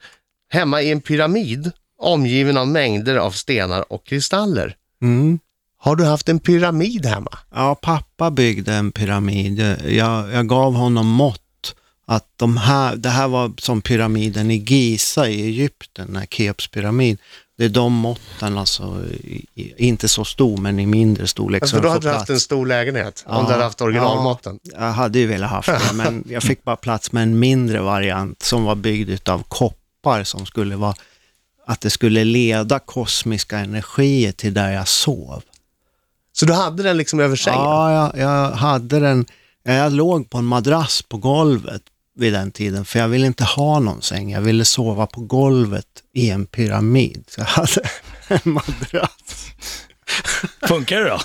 hemma 0.52 0.82
i 0.82 0.90
en 0.90 1.00
pyramid 1.00 1.70
omgiven 1.98 2.56
av 2.56 2.68
mängder 2.68 3.16
av 3.16 3.30
stenar 3.30 3.92
och 3.92 4.06
kristaller. 4.06 4.76
Mm. 5.02 5.38
Har 5.84 5.96
du 5.96 6.04
haft 6.04 6.28
en 6.28 6.40
pyramid 6.40 7.06
hemma? 7.06 7.38
Ja, 7.54 7.74
pappa 7.74 8.30
byggde 8.30 8.74
en 8.74 8.92
pyramid. 8.92 9.78
Jag, 9.86 10.32
jag 10.32 10.48
gav 10.48 10.74
honom 10.74 11.06
mått 11.06 11.74
att 12.06 12.26
de 12.36 12.56
här, 12.56 12.96
det 12.96 13.08
här 13.08 13.28
var 13.28 13.52
som 13.58 13.82
pyramiden 13.82 14.50
i 14.50 14.56
Giza 14.56 15.28
i 15.28 15.42
Egypten, 15.42 16.12
den 16.12 16.26
Keops 16.30 16.68
pyramid. 16.68 17.18
Det 17.58 17.64
är 17.64 17.68
de 17.68 17.92
måtten, 17.92 18.58
alltså, 18.58 19.04
i, 19.10 19.46
inte 19.76 20.08
så 20.08 20.24
stor 20.24 20.56
men 20.56 20.78
i 20.78 20.86
mindre 20.86 21.26
storlek. 21.26 21.62
Alltså, 21.62 21.76
så 21.76 21.82
då 21.82 21.88
hade 21.88 22.08
du 22.08 22.14
haft 22.14 22.30
en 22.30 22.40
stor 22.40 22.66
lägenhet 22.66 23.24
om 23.26 23.34
Ja, 23.34 23.42
du 23.42 23.52
hade 23.52 23.64
haft 23.64 23.80
originalmåtten. 23.80 24.58
Ja, 24.62 24.84
jag 24.86 24.92
hade 24.92 25.18
ju 25.18 25.26
velat 25.26 25.50
haft 25.50 25.68
det, 25.68 25.94
men 25.94 26.24
jag 26.28 26.42
fick 26.42 26.64
bara 26.64 26.76
plats 26.76 27.12
med 27.12 27.22
en 27.22 27.38
mindre 27.38 27.80
variant 27.80 28.42
som 28.42 28.64
var 28.64 28.74
byggd 28.74 29.28
av 29.28 29.42
koppar 29.48 30.24
som 30.24 30.46
skulle 30.46 30.76
vara 30.76 30.94
att 31.66 31.80
det 31.80 31.90
skulle 31.90 32.24
leda 32.24 32.78
kosmiska 32.78 33.58
energier 33.58 34.32
till 34.32 34.54
där 34.54 34.70
jag 34.70 34.88
sov. 34.88 35.42
Så 36.32 36.46
du 36.46 36.52
hade 36.52 36.82
den 36.82 36.96
liksom 36.96 37.20
över 37.20 37.36
sängen? 37.36 37.60
Ja, 37.60 37.92
jag, 37.92 38.22
jag 38.24 38.50
hade 38.50 39.00
den. 39.00 39.26
Jag 39.64 39.92
låg 39.92 40.30
på 40.30 40.38
en 40.38 40.44
madrass 40.44 41.02
på 41.02 41.16
golvet 41.16 41.82
vid 42.16 42.32
den 42.32 42.50
tiden, 42.50 42.84
för 42.84 42.98
jag 42.98 43.08
ville 43.08 43.26
inte 43.26 43.44
ha 43.44 43.78
någon 43.78 44.02
säng. 44.02 44.30
Jag 44.30 44.40
ville 44.40 44.64
sova 44.64 45.06
på 45.06 45.20
golvet 45.20 45.86
i 46.14 46.30
en 46.30 46.46
pyramid. 46.46 47.24
Så 47.28 47.40
jag 47.40 47.46
hade 47.46 47.80
en 48.28 48.40
madrass. 48.44 49.46
Funkar 50.68 51.00
det 51.00 51.08
då? 51.08 51.20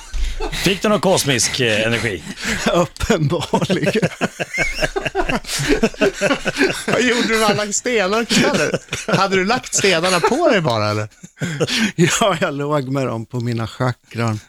Fick 0.51 0.81
du 0.81 0.89
någon 0.89 0.99
kosmisk 1.01 1.59
eh, 1.59 1.81
energi? 1.81 2.23
Uppenbarligen. 2.73 4.09
Vad 6.87 7.01
gjorde 7.01 7.27
du 7.27 7.39
med 7.39 7.49
alla 7.49 7.73
stenar 7.73 8.21
och 8.21 8.27
kristaller? 8.27 8.79
hade 9.17 9.35
du 9.35 9.45
lagt 9.45 9.73
stenarna 9.73 10.19
på 10.19 10.49
dig 10.49 10.61
bara 10.61 10.89
eller? 10.89 11.07
Ja, 11.95 12.37
jag 12.41 12.53
låg 12.53 12.89
med 12.89 13.07
dem 13.07 13.25
på 13.25 13.39
mina 13.39 13.67
chakran. 13.67 14.39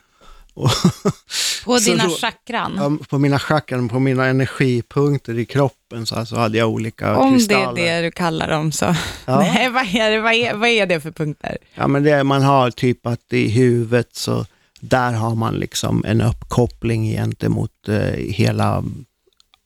På 1.64 1.78
Så 1.78 1.90
dina 1.90 2.04
då- 2.04 2.10
chakran. 2.10 2.74
Ja, 2.76 3.06
på 3.08 3.18
mina 3.18 3.38
chakran, 3.38 3.88
på 3.88 3.98
mina 3.98 4.26
energipunkter 4.26 5.38
i 5.38 5.44
kroppen 5.44 6.06
så 6.06 6.14
alltså 6.16 6.36
hade 6.36 6.58
jag 6.58 6.68
olika 6.68 7.16
Om 7.16 7.30
det 7.30 7.34
är 7.34 7.38
kristaller. 7.38 7.82
det 7.82 8.00
du 8.00 8.10
kallar 8.10 8.48
dem 8.48 8.72
så. 8.72 8.84
Ja. 9.26 9.38
Nej, 9.38 9.68
vad 9.70 9.82
är, 9.94 10.10
det, 10.10 10.20
vad, 10.20 10.32
är, 10.32 10.54
vad 10.54 10.68
är 10.68 10.86
det 10.86 11.00
för 11.00 11.10
punkter? 11.10 11.58
Ja, 11.74 11.86
men 11.88 12.02
det, 12.02 12.24
man 12.24 12.42
har 12.42 12.70
typ 12.70 13.06
att 13.06 13.32
i 13.32 13.48
huvudet 13.48 14.08
så 14.16 14.46
där 14.80 15.12
har 15.12 15.34
man 15.34 15.54
liksom 15.54 16.04
en 16.06 16.20
uppkoppling 16.20 17.04
gentemot 17.10 17.88
eh, 17.88 17.96
hela 18.32 18.84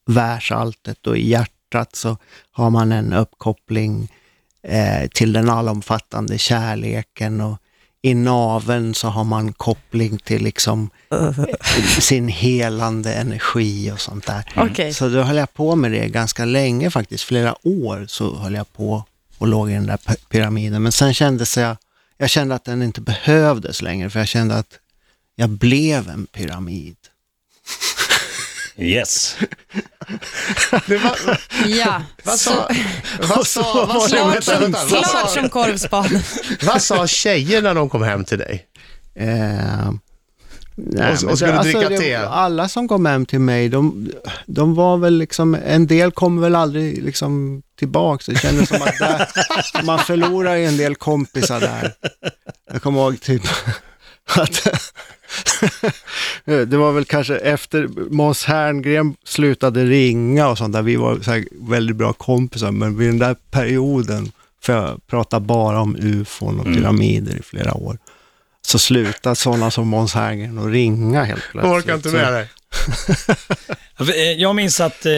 världsalltet 0.06 1.06
och 1.06 1.16
i 1.16 1.28
hjärtat 1.30 1.96
så 1.96 2.16
har 2.52 2.70
man 2.70 2.92
en 2.92 3.12
uppkoppling 3.12 4.08
eh, 4.62 5.08
till 5.08 5.32
den 5.32 5.50
allomfattande 5.50 6.38
kärleken 6.38 7.40
och 7.40 7.58
i 8.02 8.14
naveln 8.14 8.94
så 8.94 9.08
har 9.08 9.24
man 9.24 9.52
koppling 9.52 10.18
till 10.18 10.42
liksom 10.42 10.90
sin 12.00 12.28
helande 12.28 13.14
energi 13.14 13.92
och 13.92 14.00
sånt 14.00 14.26
där. 14.26 14.44
Okej. 14.56 14.94
Så 14.94 15.08
då 15.08 15.22
höll 15.22 15.36
jag 15.36 15.54
på 15.54 15.76
med 15.76 15.92
det 15.92 16.08
ganska 16.08 16.44
länge 16.44 16.90
faktiskt, 16.90 17.24
flera 17.24 17.54
år 17.66 18.04
så 18.08 18.36
höll 18.36 18.54
jag 18.54 18.72
på 18.72 19.04
och 19.38 19.46
låg 19.46 19.70
i 19.70 19.74
den 19.74 19.86
där 19.86 19.98
pyramiden. 20.28 20.82
Men 20.82 20.92
sen 20.92 21.14
kändes 21.14 21.56
jag, 21.56 21.76
jag 22.18 22.30
kände 22.30 22.54
att 22.54 22.64
den 22.64 22.82
inte 22.82 23.00
behövdes 23.00 23.82
längre 23.82 24.10
för 24.10 24.18
jag 24.18 24.28
kände 24.28 24.54
att 24.54 24.78
jag 25.36 25.48
blev 25.48 26.08
en 26.08 26.26
pyramid. 26.26 26.96
Yes. 28.76 29.36
Det 30.86 30.96
var, 30.96 31.38
Ja, 31.66 32.02
vad 32.24 32.38
så, 32.38 32.50
sa, 32.50 32.68
vad 33.20 33.46
sa, 33.46 33.86
vad 33.94 34.02
sa, 34.02 34.16
klart, 34.16 34.32
vänta, 34.34 34.42
som, 34.42 34.60
vänta, 34.60 34.78
vad 34.78 34.88
klart 34.88 35.06
sa, 35.10 35.26
som 35.28 35.48
korvspad. 35.48 36.22
vad 36.62 36.82
sa 36.82 37.06
tjejer 37.06 37.62
när 37.62 37.74
de 37.74 37.88
kom 37.88 38.02
hem 38.02 38.24
till 38.24 38.38
dig? 38.38 38.66
Eh, 39.14 39.90
nej, 40.74 41.16
Och- 41.24 41.30
och 41.30 41.36
skulle 41.38 41.52
det- 41.52 41.62
dricka 41.62 41.88
det- 41.88 41.98
te? 41.98 42.14
Alla 42.16 42.68
som 42.68 42.88
kom 42.88 43.06
hem 43.06 43.26
till 43.26 43.40
mig, 43.40 43.68
de, 43.68 44.10
de 44.46 44.74
var 44.74 44.96
väl 44.96 45.14
liksom, 45.18 45.54
en 45.66 45.86
del 45.86 46.12
kom 46.12 46.40
väl 46.40 46.54
aldrig 46.54 47.02
liksom 47.04 47.62
tillbaks. 47.78 48.26
Det 48.26 48.38
kändes 48.38 48.68
som 48.68 48.82
att 48.82 48.98
där, 48.98 49.28
man 49.84 49.98
förlorar 49.98 50.56
en 50.56 50.76
del 50.76 50.94
kompisar 50.94 51.60
där. 51.60 51.92
Jag 52.72 52.82
kommer 52.82 53.00
ihåg 53.00 53.20
typ 53.20 53.42
att 54.36 54.66
det 56.44 56.76
var 56.76 56.92
väl 56.92 57.04
kanske 57.04 57.36
efter 57.36 57.88
Måns 58.10 58.44
Herngren 58.44 59.14
slutade 59.24 59.84
ringa 59.84 60.48
och 60.48 60.58
sånt 60.58 60.72
där, 60.72 60.82
vi 60.82 60.96
var 60.96 61.20
så 61.20 61.30
här 61.30 61.44
väldigt 61.52 61.96
bra 61.96 62.12
kompisar, 62.12 62.70
men 62.70 62.98
vid 62.98 63.08
den 63.08 63.18
där 63.18 63.36
perioden, 63.50 64.32
för 64.62 64.72
jag 64.72 65.06
pratar 65.06 65.40
bara 65.40 65.80
om 65.80 65.96
ufon 65.96 66.60
och 66.60 66.66
pyramider 66.66 67.36
i 67.36 67.42
flera 67.42 67.74
år, 67.74 67.98
så 68.66 68.78
slutade 68.78 69.36
sådana 69.36 69.70
som 69.70 69.88
Måns 69.88 70.14
Herngren 70.14 70.58
att 70.58 70.66
ringa 70.72 71.24
helt 71.24 71.42
Jag 71.54 71.62
plötsligt. 71.62 71.72
orkar 71.72 71.94
inte 71.94 72.08
med 72.08 72.32
dig. 72.32 72.48
Eh, 74.14 74.32
Jag 74.32 74.56
minns 74.56 74.80
att 74.80 75.06
eh, 75.06 75.12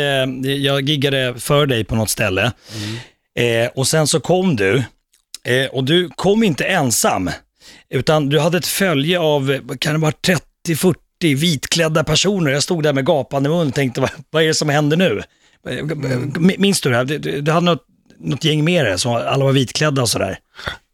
jag 0.46 0.88
giggade 0.88 1.34
för 1.38 1.66
dig 1.66 1.84
på 1.84 1.94
något 1.94 2.10
ställe. 2.10 2.52
Eh, 3.38 3.70
och 3.74 3.86
sen 3.88 4.06
så 4.06 4.20
kom 4.20 4.56
du 4.56 4.84
eh, 5.44 5.66
och 5.72 5.84
du 5.84 6.08
kom 6.16 6.42
inte 6.42 6.64
ensam 6.64 7.30
utan 7.90 8.28
du 8.28 8.38
hade 8.38 8.58
ett 8.58 8.66
följe 8.66 9.18
av, 9.20 9.58
kan 9.78 9.92
det 9.92 10.00
vara 10.00 10.12
30-40 10.66 10.94
vitklädda 11.20 12.04
personer. 12.04 12.50
Jag 12.50 12.62
stod 12.62 12.82
där 12.82 12.92
med 12.92 13.06
gapande 13.06 13.48
mun 13.48 13.68
och 13.68 13.74
tänkte, 13.74 14.00
vad, 14.00 14.10
vad 14.30 14.42
är 14.42 14.46
det 14.46 14.54
som 14.54 14.68
händer 14.68 14.96
nu? 14.96 15.22
Eh, 15.68 15.84
Minns 16.58 16.80
du 16.80 16.90
det 16.90 16.96
här? 16.96 17.04
Du, 17.04 17.52
hade 17.52 17.66
något, 17.66 17.86
något 18.18 18.44
gäng 18.44 18.64
med 18.64 18.84
dig, 18.84 18.98
som 18.98 19.12
alla 19.12 19.44
var 19.44 19.52
vitklädda 19.52 20.02
och 20.02 20.08
sådär. 20.08 20.38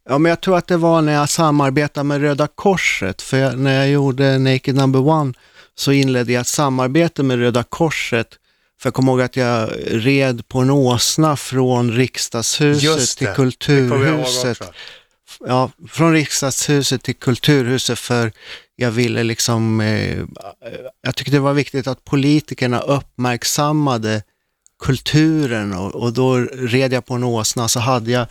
Ja, 0.09 0.19
men 0.19 0.31
jag 0.31 0.41
tror 0.41 0.59
att 0.59 0.67
det 0.67 0.77
var 0.77 1.03
när 1.03 1.13
jag 1.13 1.29
samarbetade 1.29 2.05
med 2.05 2.21
Röda 2.21 2.47
Korset. 2.55 3.23
För 3.23 3.37
jag, 3.37 3.59
när 3.59 3.79
jag 3.79 3.89
gjorde 3.91 4.39
Naked 4.39 4.75
Number 4.75 5.09
One 5.09 5.33
så 5.75 5.93
inledde 5.93 6.33
jag 6.33 6.41
ett 6.41 6.47
samarbete 6.47 7.23
med 7.23 7.39
Röda 7.39 7.63
Korset. 7.63 8.29
För 8.81 8.87
jag 8.87 8.95
kommer 8.95 9.13
ihåg 9.13 9.21
att 9.21 9.37
jag 9.37 9.71
red 9.87 10.49
på 10.49 10.59
en 10.59 10.71
åsna 10.71 11.37
från 11.37 11.93
riksdagshuset 11.93 13.19
till 13.19 13.27
det. 13.27 13.31
Ihåg 13.31 13.37
kulturhuset. 13.37 14.63
Ja, 15.41 15.71
från 15.89 16.13
riksdagshuset 16.13 17.03
till 17.03 17.15
kulturhuset 17.17 17.99
för 17.99 18.33
jag 18.77 18.91
ville 18.91 19.23
liksom, 19.23 19.81
eh, 19.81 20.19
jag 21.03 21.17
tyckte 21.17 21.33
det 21.33 21.41
var 21.41 21.53
viktigt 21.53 21.87
att 21.87 22.05
politikerna 22.05 22.81
uppmärksammade 22.81 24.23
kulturen 24.83 25.73
och, 25.73 25.95
och 25.95 26.13
då 26.13 26.37
red 26.39 26.93
jag 26.93 27.07
på 27.07 27.15
en 27.15 27.25
åsna 27.25 27.69
så 27.69 27.81
hade 27.81 28.11
jag 28.11 28.27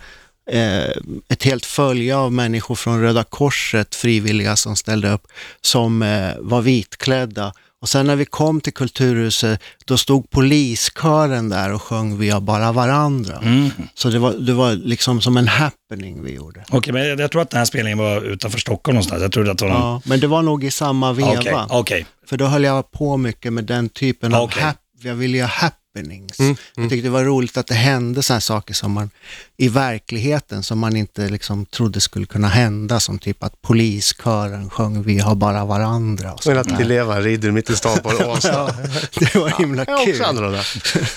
eh, 0.50 0.90
ett 1.28 1.42
helt 1.42 1.66
följe 1.66 2.16
av 2.16 2.32
människor 2.32 2.74
från 2.74 3.00
Röda 3.00 3.24
Korset, 3.24 3.94
frivilliga 3.94 4.56
som 4.56 4.76
ställde 4.76 5.12
upp, 5.12 5.26
som 5.60 6.02
eh, 6.02 6.32
var 6.38 6.62
vitklädda. 6.62 7.52
Och 7.82 7.88
sen 7.88 8.06
när 8.06 8.16
vi 8.16 8.24
kom 8.24 8.60
till 8.60 8.72
Kulturhuset, 8.72 9.60
då 9.84 9.98
stod 9.98 10.30
poliskören 10.30 11.48
där 11.48 11.72
och 11.72 11.82
sjöng 11.82 12.18
Vi 12.18 12.30
har 12.30 12.40
bara 12.40 12.72
varandra. 12.72 13.36
Mm. 13.42 13.70
Så 13.94 14.08
det 14.10 14.18
var, 14.18 14.32
det 14.32 14.52
var 14.52 14.72
liksom 14.72 15.20
som 15.20 15.36
en 15.36 15.48
happening 15.48 16.24
vi 16.24 16.34
gjorde. 16.34 16.64
Okej, 16.70 16.92
men 16.92 17.08
jag, 17.08 17.20
jag 17.20 17.30
tror 17.30 17.42
att 17.42 17.50
den 17.50 17.58
här 17.58 17.64
spelningen 17.64 17.98
var 17.98 18.22
utanför 18.22 18.58
Stockholm 18.58 18.94
någonstans. 18.94 19.22
Jag 19.22 19.32
trodde 19.32 19.50
att 19.50 19.58
det 19.58 19.64
var 19.64 19.72
någon... 19.72 19.82
Ja, 19.82 20.02
men 20.04 20.20
det 20.20 20.26
var 20.26 20.42
nog 20.42 20.64
i 20.64 20.70
samma 20.70 21.12
veva. 21.12 21.30
Okej, 21.38 21.54
okej. 21.68 22.06
För 22.26 22.36
då 22.36 22.46
höll 22.46 22.64
jag 22.64 22.90
på 22.90 23.16
mycket 23.16 23.52
med 23.52 23.64
den 23.64 23.88
typen 23.88 24.34
av 24.34 24.42
Okej. 24.42 24.62
hap- 24.62 24.74
jag 25.02 25.14
ville 25.14 25.38
göra 25.38 25.48
happenings. 25.94 26.36
Jag 26.76 26.90
tyckte 26.90 27.06
det 27.06 27.10
var 27.10 27.24
roligt 27.24 27.56
att 27.56 27.66
det 27.66 27.74
hände 27.74 28.22
sådana 28.22 28.40
saker 28.40 28.74
som 28.74 28.92
man 28.92 29.10
i 29.56 29.68
verkligheten 29.68 30.62
som 30.62 30.78
man 30.78 30.96
inte 30.96 31.28
liksom 31.28 31.66
trodde 31.66 32.00
skulle 32.00 32.26
kunna 32.26 32.48
hända. 32.48 33.00
Som 33.00 33.18
typ 33.18 33.42
att 33.44 33.62
poliskören 33.62 34.70
sjöng 34.70 35.02
Vi 35.02 35.18
har 35.18 35.34
bara 35.34 35.64
varandra. 35.64 36.32
Och 36.32 36.40
Men 36.46 36.58
att 36.58 36.68
där. 36.68 36.84
Leva 36.84 37.20
rider 37.20 37.50
mitt 37.50 37.70
i 37.70 37.76
stan 37.76 37.98
på 37.98 38.08
åsna. 38.26 38.50
Ja, 38.52 38.70
det 39.14 39.34
var 39.34 39.48
himla 39.58 39.82
är 39.84 40.04
kul. 40.04 40.16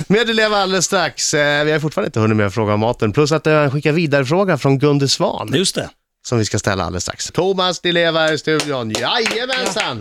Mer 0.07 0.25
Di 0.25 0.33
Leva 0.33 0.57
alldeles 0.57 0.85
strax. 0.85 1.33
Eh, 1.33 1.63
Vi 1.65 1.71
har 1.71 1.79
fortfarande 1.79 2.07
inte 2.07 2.19
hunnit 2.19 2.37
med 2.37 2.47
att 2.47 2.53
fråga 2.53 2.73
om 2.73 2.79
maten. 2.79 3.11
Plus 3.13 3.31
att 3.31 3.45
jag 3.45 3.71
skickar 3.71 3.91
vidare 3.91 4.25
fråga 4.25 4.57
från 4.57 4.79
Gunde 4.79 5.07
Svan 5.09 5.51
Just 5.53 5.75
det. 5.75 5.89
som 6.27 6.37
vi 6.37 6.45
ska 6.45 6.59
ställa 6.59 6.83
alldeles 6.83 7.03
strax. 7.03 7.27
Thomas 7.33 7.79
Di 7.79 7.91
Leva 7.91 8.33
i 8.33 8.37
studion. 8.37 8.91
Jajamensan! 8.91 9.99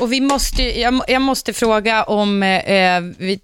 Och 0.00 0.12
vi 0.12 0.20
måste, 0.20 0.62
jag, 0.62 1.00
jag 1.08 1.22
måste 1.22 1.52
fråga 1.52 2.04
om, 2.04 2.42
eh, 2.42 3.00
vi, 3.00 3.40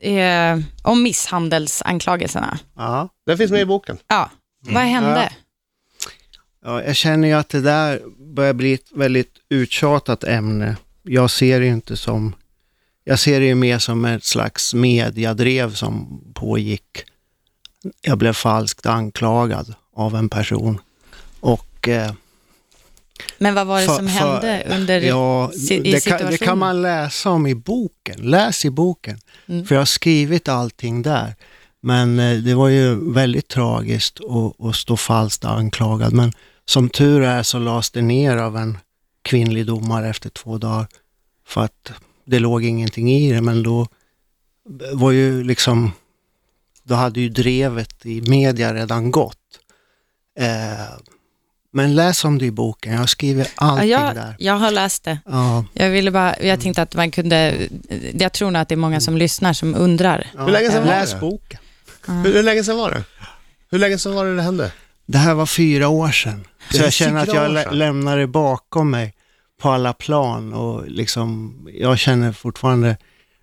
eh, 0.00 0.58
om 0.82 1.02
misshandelsanklagelserna. 1.02 2.58
Ja. 2.76 3.08
Den 3.26 3.38
finns 3.38 3.50
med 3.50 3.60
i 3.60 3.64
boken. 3.64 3.98
Ja, 4.08 4.30
vad 4.60 4.82
hände? 4.82 5.32
Ja, 6.64 6.82
jag 6.82 6.96
känner 6.96 7.28
ju 7.28 7.34
att 7.34 7.48
det 7.48 7.60
där 7.60 8.02
börjar 8.34 8.52
bli 8.52 8.72
ett 8.72 8.92
väldigt 8.94 9.34
uttjatat 9.48 10.24
ämne. 10.24 10.76
Jag 11.02 11.30
ser 11.30 11.60
det 11.60 11.66
ju 11.66 11.72
inte 11.72 11.96
som, 11.96 12.34
jag 13.04 13.18
ser 13.18 13.40
det 13.40 13.46
ju 13.46 13.54
mer 13.54 13.78
som 13.78 14.04
ett 14.04 14.24
slags 14.24 14.74
mediadrev 14.74 15.74
som 15.74 16.20
pågick. 16.34 17.04
Jag 18.00 18.18
blev 18.18 18.32
falskt 18.32 18.86
anklagad 18.86 19.74
av 19.96 20.16
en 20.16 20.28
person. 20.28 20.80
Och 21.40 21.88
eh, 21.88 22.12
Men 23.38 23.54
vad 23.54 23.66
var 23.66 23.80
det 23.80 23.86
För- 23.86 23.96
som 23.96 24.08
för- 24.08 24.14
hände 24.14 24.66
under 24.70 25.00
ja, 25.00 25.50
si, 25.52 25.74
i 25.74 25.80
det, 25.80 25.90
kan, 25.90 26.00
situationen? 26.00 26.30
det 26.30 26.38
kan 26.38 26.58
man 26.58 26.82
läsa 26.82 27.30
om 27.30 27.46
i 27.46 27.54
boken. 27.54 28.20
Läs 28.20 28.64
i 28.64 28.70
boken. 28.70 29.18
Mm. 29.48 29.66
För 29.66 29.74
jag 29.74 29.80
har 29.80 29.86
skrivit 29.86 30.48
allting 30.48 31.02
där. 31.02 31.34
Men 31.80 32.18
eh, 32.18 32.38
det 32.38 32.54
var 32.54 32.68
ju 32.68 33.12
väldigt 33.12 33.48
tragiskt 33.48 34.20
att, 34.20 34.66
att 34.66 34.76
stå 34.76 34.96
falskt 34.96 35.44
anklagad. 35.44 36.12
Men 36.12 36.32
som 36.64 36.88
tur 36.88 37.22
är 37.22 37.42
så 37.42 37.58
lades 37.58 37.90
det 37.90 38.02
ner 38.02 38.36
av 38.36 38.56
en 38.56 38.78
kvinnlig 39.22 39.66
domare 39.66 40.08
efter 40.08 40.30
två 40.30 40.58
dagar. 40.58 40.86
För 41.46 41.60
att 41.64 41.92
det 42.24 42.38
låg 42.38 42.64
ingenting 42.64 43.12
i 43.12 43.32
det. 43.32 43.40
Men 43.40 43.62
då 43.62 43.86
var 44.92 45.10
ju 45.10 45.44
liksom, 45.44 45.92
då 46.82 46.94
hade 46.94 47.20
ju 47.20 47.28
drevet 47.28 48.06
i 48.06 48.20
media 48.20 48.74
redan 48.74 49.10
gått. 49.10 49.38
Eh, 50.38 50.94
men 51.74 51.94
läs 51.94 52.24
om 52.24 52.38
det 52.38 52.44
i 52.46 52.50
boken. 52.50 52.92
Jag 52.94 53.08
skriver 53.08 53.46
ja, 53.46 53.50
allting 53.70 53.88
jag, 53.90 54.14
där. 54.14 54.36
jag 54.38 54.54
har 54.54 54.70
läst 54.70 55.04
det. 55.04 55.18
Ja, 55.26 55.64
Jag, 55.72 55.90
ville 55.90 56.10
bara, 56.10 56.40
jag 56.42 56.60
tänkte 56.60 56.82
att 56.82 56.94
man 56.94 57.10
kunde, 57.10 57.54
jag 58.18 58.32
tror 58.32 58.50
nog 58.50 58.62
att 58.62 58.68
det 58.68 58.74
är 58.74 58.76
många 58.76 59.00
som 59.00 59.16
lyssnar 59.16 59.52
som 59.52 59.74
undrar. 59.74 60.26
ja. 60.36 60.44
Hur 60.44 60.52
länge 60.52 60.70
sedan 60.70 60.86
var 60.86 60.90
Läs 60.94 61.10
det? 61.12 61.18
boken. 61.20 61.58
Hur, 62.06 62.32
hur 62.34 62.42
länge 62.42 62.64
sedan 62.64 62.76
var 62.76 62.90
det? 62.90 63.04
Hur 63.70 63.78
länge 63.78 63.98
sedan 63.98 64.14
var 64.14 64.24
det 64.26 64.36
det 64.36 64.42
hände? 64.42 64.72
Det 65.06 65.18
här 65.18 65.34
var 65.34 65.46
fyra 65.46 65.88
år 65.88 66.10
sedan. 66.10 66.44
Det 66.70 66.76
Så 66.76 66.82
jag 66.82 66.92
känner 66.92 67.22
att 67.22 67.34
jag 67.34 67.50
lä- 67.52 67.70
lämnar 67.70 68.18
det 68.18 68.26
bakom 68.26 68.90
mig 68.90 69.14
på 69.62 69.70
alla 69.70 69.92
plan 69.92 70.52
och 70.52 70.88
liksom, 70.88 71.58
jag 71.74 71.98
känner 71.98 72.32
fortfarande, 72.32 72.96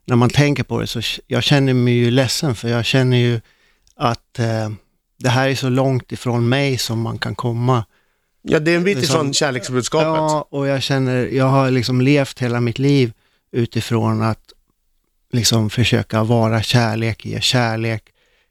när 0.05 0.15
man 0.15 0.29
tänker 0.29 0.63
på 0.63 0.79
det, 0.81 0.87
så 0.87 1.01
jag 1.27 1.43
känner 1.43 1.73
mig 1.73 1.93
ju 1.93 2.11
ledsen 2.11 2.55
för 2.55 2.67
jag 2.69 2.85
känner 2.85 3.17
ju 3.17 3.41
att 3.95 4.39
eh, 4.39 4.69
det 5.19 5.29
här 5.29 5.49
är 5.49 5.55
så 5.55 5.69
långt 5.69 6.11
ifrån 6.11 6.49
mig 6.49 6.77
som 6.77 6.99
man 7.01 7.17
kan 7.19 7.35
komma. 7.35 7.85
Ja, 8.41 8.59
det 8.59 8.71
är 8.71 8.75
en 8.75 8.83
bit 8.83 8.97
Det 8.97 9.03
är 9.03 9.07
som- 9.07 9.15
ifrån 9.15 9.33
kärleksbudskapet. 9.33 10.05
Ja, 10.07 10.47
och 10.49 10.67
jag 10.67 10.81
känner, 10.83 11.25
jag 11.27 11.45
har 11.45 11.71
liksom 11.71 12.01
levt 12.01 12.39
hela 12.39 12.61
mitt 12.61 12.79
liv 12.79 13.13
utifrån 13.51 14.21
att 14.21 14.53
liksom 15.31 15.69
försöka 15.69 16.23
vara 16.23 16.61
kärlek, 16.63 17.25
ge 17.25 17.41
kärlek 17.41 18.03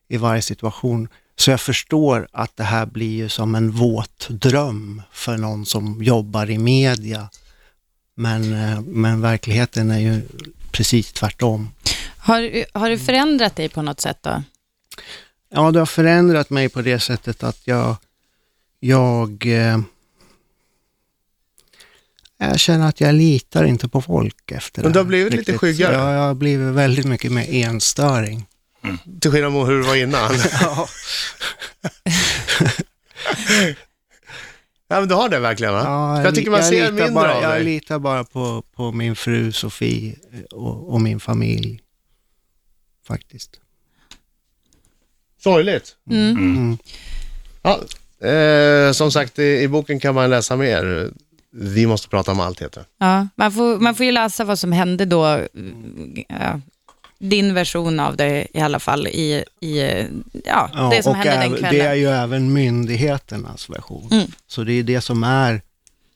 i 0.09 0.17
varje 0.17 0.43
situation. 0.43 1.09
Så 1.37 1.51
jag 1.51 1.61
förstår 1.61 2.29
att 2.33 2.57
det 2.57 2.65
här 2.65 2.87
blir 2.87 3.11
ju 3.17 3.29
som 3.29 3.55
en 3.55 3.71
våt 3.71 4.29
dröm 4.29 5.03
för 5.13 5.37
någon 5.37 5.67
som 5.67 6.03
jobbar 6.03 6.51
i 6.51 6.59
media 6.59 7.29
Men, 8.15 8.53
eh, 8.73 8.81
men 8.81 9.21
verkligheten 9.21 9.91
är 9.91 9.99
ju 9.99 10.23
precis 10.71 11.13
tvärtom. 11.13 11.71
Har, 12.19 12.65
har 12.79 12.91
du 12.91 12.99
förändrat 12.99 13.57
dig 13.57 13.69
på 13.69 13.83
något 13.83 14.01
sätt 14.01 14.19
då? 14.23 14.43
Ja, 15.55 15.71
det 15.71 15.79
har 15.79 15.87
förändrat 15.87 16.51
mig 16.51 16.69
på 16.69 16.83
det 16.83 17.01
sättet 17.01 17.43
att 17.43 17.59
jag, 17.65 17.97
jag, 18.81 19.47
eh, 19.47 19.79
jag 22.39 22.61
känner 22.61 22.89
att 22.89 23.01
jag 23.01 23.15
litar 23.15 23.65
inte 23.65 23.89
på 23.89 24.03
folk 24.03 24.51
efter 24.53 24.83
Men 24.83 24.93
det 24.93 24.97
du 24.99 25.01
har 25.01 25.07
blivit 25.07 25.33
lite 25.33 25.41
riktigt. 25.41 25.61
skyggare? 25.61 25.95
Ja, 25.95 26.13
jag 26.13 26.21
har 26.21 26.35
blivit 26.35 26.75
väldigt 26.75 27.05
mycket 27.07 27.33
mer 27.33 27.47
enstöring. 27.55 28.47
Till 29.21 29.31
skillnad 29.31 29.53
mot 29.53 29.69
hur 29.69 29.81
det 29.83 29.87
var 29.87 29.97
innan. 29.97 30.33
Ja. 30.61 30.89
Ja, 34.89 35.01
men 35.01 35.09
du 35.09 35.15
har 35.15 35.29
det 35.29 35.39
verkligen 35.39 35.73
va? 35.75 35.83
Ja, 35.85 36.17
För 36.17 36.25
jag 36.25 36.35
tycker 36.35 36.51
man 36.51 36.61
jag 36.61 36.69
ser 36.69 36.81
litar 36.81 36.93
mindre 36.93 37.11
bara, 37.15 37.35
av 37.37 37.43
Jag 37.43 37.53
dig. 37.53 37.65
litar 37.65 37.99
bara 37.99 38.25
på, 38.25 38.63
på 38.75 38.93
min 38.93 39.17
fru 39.17 39.53
Sofie 39.53 40.15
eh, 40.33 40.41
och, 40.41 40.93
och 40.93 41.01
min 41.01 41.21
familj. 41.21 41.81
Faktiskt. 43.07 43.61
Sorgligt. 45.43 45.97
Mm. 46.11 46.31
Mm. 46.37 46.79
Ja, 47.63 47.81
eh, 48.29 48.93
som 48.93 49.13
sagt, 49.13 49.39
i, 49.39 49.63
i 49.63 49.69
boken 49.69 50.01
kan 50.01 50.15
man 50.15 50.31
läsa 50.31 50.57
mer. 50.57 51.11
Vi 51.53 51.87
måste 51.87 52.09
prata 52.09 52.33
om 52.33 52.41
allt 52.41 52.63
heter 52.63 52.81
det. 52.81 52.87
Ja, 52.99 53.29
man, 53.35 53.53
får, 53.53 53.79
man 53.79 53.95
får 53.95 54.07
ju 54.07 54.13
läsa 54.13 54.45
vad 54.45 54.59
som 54.59 54.73
hände 54.73 55.05
då, 55.05 55.47
ja, 56.29 56.61
din 57.19 57.55
version 57.55 58.01
av 58.01 58.17
det 58.17 58.47
i 58.55 58.61
alla 58.61 58.81
fall, 58.81 59.07
i, 59.07 59.45
i 59.61 59.81
ja, 60.45 60.71
Ja, 60.75 60.91
det 60.91 61.03
som 61.03 61.15
hände 61.15 61.31
den 61.31 61.51
kvällen. 61.57 61.75
Det 61.75 61.81
är 61.81 61.95
ju 61.95 62.07
även 62.09 62.53
myndigheternas 62.53 63.71
version. 63.71 64.09
Mm. 64.13 64.27
Så 64.47 64.65
det 64.65 64.73
är 64.73 64.83
det 64.83 65.01
som 65.01 65.25
är 65.25 65.63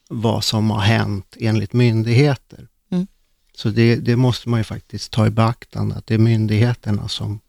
vad 0.09 0.45
som 0.45 0.71
har 0.71 0.81
hänt 0.81 1.37
enligt 1.41 1.73
myndigheter. 1.73 2.69
Mm. 2.93 3.07
Så 3.55 3.69
det, 3.69 3.97
det 3.97 4.17
måste 4.17 4.49
man 4.49 4.61
ju 4.61 4.65
faktiskt 4.65 5.13
ta 5.13 5.27
i 5.27 5.31
beaktande, 5.31 5.95
att 5.97 6.07
det 6.07 6.15
är 6.15 6.19
myndigheterna 6.19 7.09
som, 7.09 7.41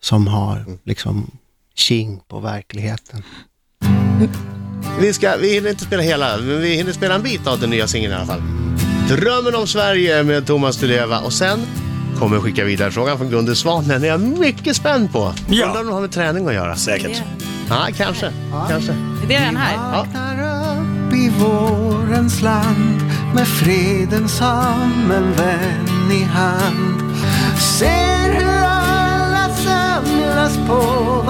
som 0.00 0.26
har 0.26 0.56
Mm. 0.56 0.78
liksom 0.84 1.30
king 1.74 2.20
på 2.28 2.40
verkligheten. 2.40 3.22
Vi, 5.00 5.12
ska, 5.12 5.36
vi 5.36 5.54
hinner 5.54 5.70
inte 5.70 5.84
spela 5.84 6.02
hela, 6.02 6.36
men 6.36 6.60
vi 6.60 6.74
hinner 6.74 6.92
spela 6.92 7.14
en 7.14 7.22
bit 7.22 7.46
av 7.46 7.60
den 7.60 7.70
nya 7.70 7.86
singeln 7.86 8.12
i 8.12 8.16
alla 8.16 8.26
fall. 8.26 8.42
Drömmen 9.08 9.54
om 9.54 9.66
Sverige 9.66 10.22
med 10.22 10.46
Thomas 10.46 10.76
Di 10.76 10.86
Leva 10.86 11.18
och 11.20 11.32
sen 11.32 11.60
kommer 12.18 12.36
jag 12.36 12.44
skicka 12.44 12.64
vidare 12.64 12.90
frågan 12.90 13.18
från 13.18 13.30
Gunde 13.30 13.56
Svan. 13.56 13.88
Den 13.88 14.04
är 14.04 14.08
jag 14.08 14.20
mycket 14.20 14.76
spänd 14.76 15.12
på. 15.12 15.32
Ja. 15.48 15.66
Undrar 15.66 15.80
om 15.80 15.86
det 15.86 15.92
har 15.92 16.00
med 16.00 16.12
träning 16.12 16.48
att 16.48 16.54
göra. 16.54 16.76
Säkert. 16.76 17.22
Ja, 17.68 17.88
kanske. 17.96 18.32
kanske. 18.68 18.92
Det 19.28 19.34
är 19.34 19.44
den 19.46 19.56
här. 19.56 19.92
Vaknar 19.96 20.34
upp 20.72 21.14
i 21.14 21.32
vårens 21.38 22.42
land 22.42 23.00
med 23.34 23.48
freden 23.48 24.28
som 24.28 25.12
en 25.16 25.32
vän 25.32 26.12
i 26.12 26.22
hand. 26.22 27.16
Ser 27.78 28.32
hur 28.32 28.64
alla 28.64 29.54
samlas 29.54 30.56
på 30.68 31.22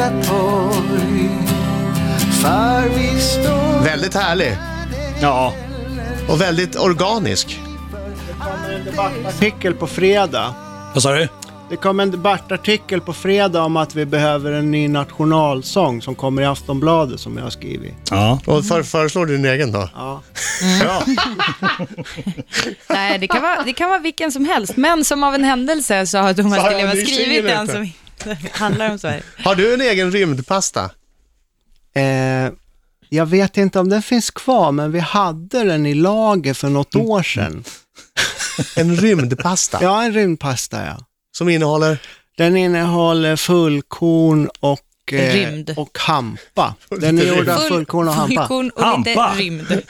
varenda 0.00 0.26
torg. 0.28 1.30
För 2.42 2.88
vi 2.98 3.20
står 3.20 3.84
Väldigt 3.84 4.14
härlig 4.14 4.56
Ja, 5.20 5.54
och 6.28 6.40
väldigt 6.40 6.76
organisk. 6.76 7.60
artikel 9.26 9.74
på 9.74 9.86
fredag. 9.86 10.54
vad 10.94 11.02
sa 11.02 11.12
du? 11.14 11.28
Det 11.70 11.76
kom 11.76 12.00
en 12.00 12.10
debattartikel 12.10 13.00
på 13.00 13.12
fredag 13.12 13.62
om 13.62 13.76
att 13.76 13.94
vi 13.94 14.06
behöver 14.06 14.52
en 14.52 14.70
ny 14.70 14.88
nationalsång 14.88 16.02
som 16.02 16.14
kommer 16.14 16.42
i 16.42 16.44
Aftonbladet 16.44 17.20
som 17.20 17.36
jag 17.36 17.44
har 17.44 17.50
skrivit. 17.50 17.94
Ja. 18.10 18.40
Och 18.46 18.64
för, 18.64 18.82
föreslår 18.82 19.26
du 19.26 19.36
din 19.36 19.44
egen 19.46 19.72
då? 19.72 19.88
Ja. 19.94 20.22
Bra. 20.80 21.02
Nej, 22.88 23.18
det 23.18 23.28
kan, 23.28 23.42
vara, 23.42 23.62
det 23.62 23.72
kan 23.72 23.88
vara 23.88 23.98
vilken 23.98 24.32
som 24.32 24.44
helst, 24.44 24.76
men 24.76 25.04
som 25.04 25.24
av 25.24 25.34
en 25.34 25.44
händelse 25.44 26.06
så 26.06 26.18
har 26.18 26.34
Thomas 26.34 26.54
Så 26.56 26.62
har 26.62 26.70
Di 26.70 26.76
Leva 26.76 26.88
jag 26.88 26.98
en 26.98 27.04
ny 27.04 27.06
skrivit 27.06 27.44
den 27.44 27.68
som 27.68 27.92
handlar 28.52 28.90
om 28.90 28.98
Sverige. 28.98 29.22
Har 29.44 29.54
du 29.54 29.74
en 29.74 29.80
egen 29.80 30.10
rymdpasta? 30.12 30.90
Eh, 31.94 32.52
jag 33.08 33.26
vet 33.26 33.56
inte 33.56 33.78
om 33.80 33.88
den 33.88 34.02
finns 34.02 34.30
kvar, 34.30 34.72
men 34.72 34.92
vi 34.92 34.98
hade 34.98 35.64
den 35.64 35.86
i 35.86 35.94
lager 35.94 36.54
för 36.54 36.68
något 36.68 36.94
Mm. 36.94 37.06
år 37.06 37.22
sedan. 37.22 37.64
En 38.76 38.96
rymdpasta 38.96 39.78
Ja, 39.82 40.02
en 40.02 40.12
rymdpasta 40.12 40.86
ja. 40.86 41.04
som 41.36 41.48
innehåller... 41.48 41.98
Den 42.36 42.56
innehåller 42.56 43.36
fullkorn 43.36 44.50
och, 44.60 44.80
eh, 45.12 45.34
Rymd. 45.34 45.74
och 45.76 45.98
hampa. 45.98 46.74
Den 46.88 47.18
är 47.18 47.24
gjord 47.36 47.48
av 47.48 47.58
fullkorn 47.58 48.08
och 48.08 48.14
hampa. 48.14 48.48
Fullkorn 48.48 48.70
och 48.70 48.98
lite 48.98 49.20
Hampa. 49.20 49.34
rymd. 49.40 49.82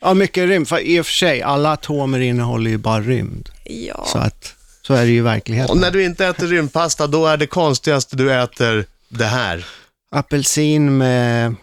Ja, 0.00 0.14
mycket 0.14 0.48
rymd. 0.48 0.68
För 0.68 0.78
i 0.78 1.00
och 1.00 1.06
för 1.06 1.12
sig, 1.12 1.42
alla 1.42 1.72
atomer 1.72 2.20
innehåller 2.20 2.70
ju 2.70 2.78
bara 2.78 3.00
rymd. 3.00 3.48
Ja. 3.64 4.04
Så 4.12 4.18
att, 4.18 4.54
så 4.86 4.94
är 4.94 5.04
det 5.04 5.10
ju 5.10 5.16
i 5.18 5.20
Och 5.20 5.26
verkligheten. 5.26 5.78
när 5.78 5.90
du 5.90 6.04
inte 6.04 6.26
äter 6.26 6.46
rymdpasta, 6.46 7.06
då 7.06 7.26
är 7.26 7.36
det 7.36 7.46
konstigaste 7.46 8.16
du 8.16 8.32
äter 8.34 8.86
det 9.08 9.24
här. 9.24 9.66
Apelsin 10.10 10.98
med 10.98 11.54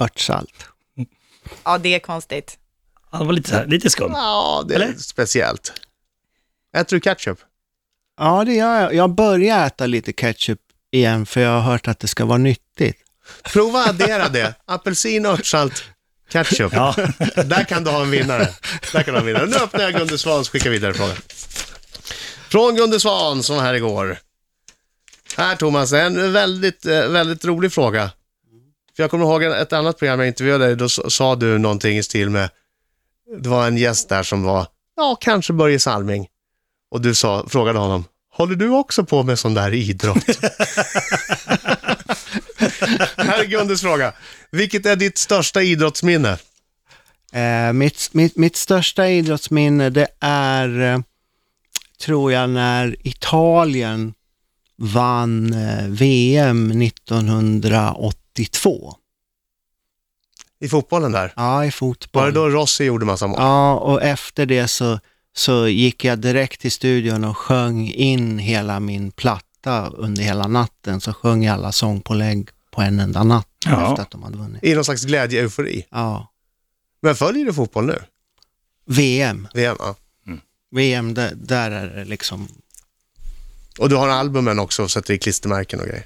örtsalt. 0.00 0.66
ja, 1.64 1.78
det 1.78 1.94
är 1.94 1.98
konstigt. 1.98 2.58
Ja, 3.12 3.18
Det 3.18 3.24
var 3.24 3.32
lite, 3.32 3.66
lite 3.66 3.90
skum. 3.90 4.12
Ja, 4.14 4.64
det 4.68 4.74
är 4.74 4.80
Eller? 4.80 4.94
speciellt. 4.98 5.72
Äter 6.76 6.96
du 6.96 7.00
ketchup? 7.00 7.38
Ja, 8.18 8.44
det 8.44 8.52
gör 8.54 8.80
jag. 8.80 8.94
Jag 8.94 9.10
börjar 9.14 9.66
äta 9.66 9.86
lite 9.86 10.12
ketchup 10.12 10.58
igen, 10.90 11.26
för 11.26 11.40
jag 11.40 11.50
har 11.50 11.60
hört 11.60 11.88
att 11.88 11.98
det 11.98 12.08
ska 12.08 12.24
vara 12.24 12.38
nyttigt. 12.38 12.96
Prova 13.52 13.80
att 13.80 13.88
addera 13.88 14.28
det. 14.28 14.54
Apelsin, 14.64 15.26
örtsalt, 15.26 15.84
ketchup. 16.32 16.72
Ja. 16.72 16.94
Där 17.44 17.64
kan 17.64 17.84
du 17.84 17.90
ha 17.90 18.02
en 18.02 18.10
vinnare. 18.10 18.48
Där 18.92 19.02
kan 19.02 19.04
du 19.04 19.12
ha 19.12 19.18
en 19.20 19.26
vinnare. 19.26 19.46
Nu 19.46 19.56
öppnar 19.56 19.80
jag 19.80 19.94
Gunde 19.94 20.18
Svans 20.18 20.48
skicka 20.48 20.70
vidare 20.70 20.94
frågan. 20.94 21.16
Från 22.52 22.76
Gunde 22.76 23.00
Svan 23.00 23.42
som 23.42 23.56
var 23.56 23.62
här 23.62 23.74
igår. 23.74 24.18
Här 25.36 25.56
Thomas, 25.56 25.92
en 25.92 26.32
väldigt, 26.32 26.86
eh, 26.86 27.08
väldigt 27.08 27.44
rolig 27.44 27.72
fråga. 27.72 28.10
För 28.96 29.02
jag 29.02 29.10
kommer 29.10 29.24
ihåg 29.24 29.42
ett 29.42 29.72
annat 29.72 29.98
program 29.98 30.18
jag 30.20 30.28
intervjuade 30.28 30.66
dig, 30.66 30.76
då 30.76 30.88
sa 30.88 31.36
du 31.36 31.58
någonting 31.58 31.98
i 31.98 32.02
stil 32.02 32.30
med, 32.30 32.50
det 33.38 33.48
var 33.48 33.66
en 33.66 33.76
gäst 33.76 34.08
där 34.08 34.22
som 34.22 34.42
var, 34.42 34.66
ja 34.96 35.16
kanske 35.20 35.52
Börje 35.52 35.78
Salming. 35.78 36.28
Och 36.90 37.00
du 37.00 37.14
sa, 37.14 37.46
frågade 37.48 37.78
honom, 37.78 38.04
håller 38.32 38.56
du 38.56 38.68
också 38.68 39.04
på 39.04 39.22
med 39.22 39.38
sån 39.38 39.54
där 39.54 39.74
idrott? 39.74 40.24
här 43.16 43.40
är 43.40 43.44
Gundes 43.44 43.80
fråga. 43.80 44.12
Vilket 44.50 44.86
är 44.86 44.96
ditt 44.96 45.18
största 45.18 45.62
idrottsminne? 45.62 46.38
Eh, 47.32 47.72
mitt, 47.72 48.08
mitt, 48.12 48.36
mitt 48.36 48.56
största 48.56 49.08
idrottsminne 49.08 49.90
det 49.90 50.06
är, 50.20 50.80
eh, 50.80 50.98
tror 52.02 52.32
jag, 52.32 52.50
när 52.50 52.96
Italien 53.08 54.14
vann 54.76 55.52
eh, 55.52 55.86
VM 55.88 56.82
1982. 56.82 58.94
I 60.60 60.68
fotbollen 60.68 61.12
där? 61.12 61.32
Ja, 61.36 61.64
i 61.64 61.66
Var 61.66 61.70
fotboll. 61.70 62.24
det 62.24 62.30
då 62.32 62.48
Rossi 62.48 62.84
gjorde 62.84 63.06
massa 63.06 63.26
mål? 63.26 63.36
Ja, 63.40 63.74
och 63.74 64.02
efter 64.02 64.46
det 64.46 64.68
så, 64.68 64.98
så 65.36 65.68
gick 65.68 66.04
jag 66.04 66.18
direkt 66.18 66.60
till 66.60 66.72
studion 66.72 67.24
och 67.24 67.36
sjöng 67.38 67.88
in 67.88 68.38
hela 68.38 68.80
min 68.80 69.10
platta 69.10 69.88
under 69.88 70.22
hela 70.22 70.46
natten. 70.48 71.00
Så 71.00 71.12
sjöng 71.12 71.44
jag 71.44 71.54
alla 71.54 71.72
sångpålägg 71.72 72.48
på 72.70 72.82
en 72.82 73.00
enda 73.00 73.24
natt 73.24 73.48
Ja. 73.66 73.90
efter 73.90 74.02
att 74.02 74.10
de 74.10 74.22
hade 74.22 74.36
vunnit. 74.36 74.64
I 74.64 74.74
någon 74.74 74.84
slags 74.84 75.04
glädje-eufori. 75.04 75.84
Ja. 75.90 76.28
Men 77.02 77.14
följer 77.14 77.44
du 77.44 77.52
fotboll 77.54 77.86
nu? 77.86 77.98
VM, 78.86 79.48
VM, 79.54 79.76
ja. 79.78 79.94
VM 80.72 81.14
där, 81.14 81.32
där 81.34 81.70
är 81.70 81.86
det 81.96 82.04
liksom 82.04 82.48
Och 83.78 83.88
du 83.88 83.96
har 83.96 84.08
albumen 84.08 84.58
också 84.58 84.82
och 84.82 84.90
sätter 84.90 85.14
i 85.14 85.18
klistermärken 85.18 85.80
och 85.80 85.86
grejer. 85.86 86.04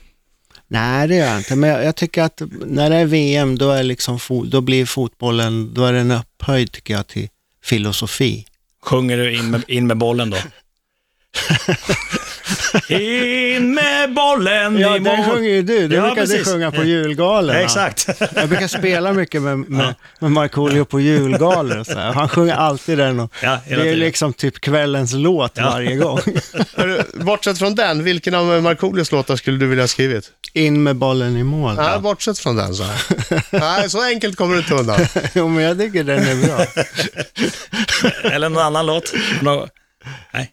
Nej, 0.68 1.08
det 1.08 1.14
gör 1.14 1.26
jag 1.26 1.38
inte. 1.38 1.56
Men 1.56 1.70
jag, 1.70 1.84
jag 1.84 1.96
tycker 1.96 2.22
att 2.22 2.42
när 2.66 2.90
det 2.90 2.96
är 2.96 3.04
VM, 3.04 3.58
då, 3.58 3.70
är 3.70 3.82
liksom 3.82 4.18
fo- 4.18 4.46
då 4.50 4.60
blir 4.60 4.86
fotbollen, 4.86 5.74
då 5.74 5.84
är 5.84 5.92
den 5.92 6.10
upphöjd 6.10 6.72
tycker 6.72 6.94
jag 6.94 7.06
till 7.06 7.28
filosofi. 7.62 8.46
Sjunger 8.82 9.16
du 9.16 9.36
in 9.38 9.50
med, 9.50 9.62
in 9.68 9.86
med 9.86 9.96
bollen 9.98 10.30
då? 10.30 10.36
in 12.88 13.74
med 13.74 14.14
bollen 14.14 14.78
Ja, 14.78 14.96
i 14.96 14.98
den 14.98 15.16
mål. 15.16 15.24
sjunger 15.34 15.48
ju 15.50 15.62
du. 15.62 15.88
Det 15.88 15.94
Ja, 15.96 16.02
brukar 16.02 16.14
du 16.26 16.32
precis. 16.32 16.52
sjunga 16.52 16.70
på 16.70 16.84
julgalorna. 16.84 17.60
Exakt. 17.60 18.08
Jag 18.34 18.48
brukar 18.48 18.68
spela 18.68 19.12
mycket 19.12 19.42
med, 19.42 19.58
med, 19.58 19.94
med 20.18 20.30
Markoolio 20.32 20.84
på 20.84 21.00
julgalor 21.00 21.78
och 21.78 21.86
så 21.86 21.98
här. 21.98 22.12
Han 22.12 22.28
sjunger 22.28 22.54
alltid 22.54 22.98
den 22.98 23.20
och 23.20 23.32
Ja, 23.42 23.58
hela 23.64 23.82
det 23.82 23.88
är 23.88 23.92
tiden. 23.92 23.98
liksom 24.06 24.32
typ 24.32 24.60
kvällens 24.60 25.12
låt 25.12 25.52
Ja. 25.54 25.64
varje 25.70 25.96
gång. 25.96 26.18
Hörru, 26.76 27.02
Bortsett 27.14 27.58
från 27.58 27.74
den, 27.74 28.04
vilken 28.04 28.34
av 28.34 28.62
Markoolios 28.62 29.12
låtar 29.12 29.36
skulle 29.36 29.58
du 29.58 29.66
vilja 29.66 29.82
ha 29.82 29.88
skrivit? 29.88 30.30
In 30.52 30.82
med 30.82 30.96
bollen 30.96 31.36
i 31.36 31.42
mål. 31.42 31.74
Nej, 31.76 31.98
bortsett 32.00 32.38
från 32.38 32.56
den 32.56 32.74
så 32.74 32.82
här. 32.82 32.96
Nej, 33.60 33.90
så 33.90 34.02
enkelt 34.02 34.36
kommer 34.36 34.54
du 34.54 34.60
inte 34.60 34.74
undan. 34.74 35.00
Jo, 35.34 35.48
men 35.48 35.64
jag 35.64 35.78
tycker 35.78 36.04
den 36.04 36.18
är 36.28 36.46
bra. 36.46 36.66
Eller 38.32 38.48
någon 38.48 38.62
annan 38.62 38.86
låt. 38.86 39.12
Nå- 39.42 39.68
Nej. 40.32 40.50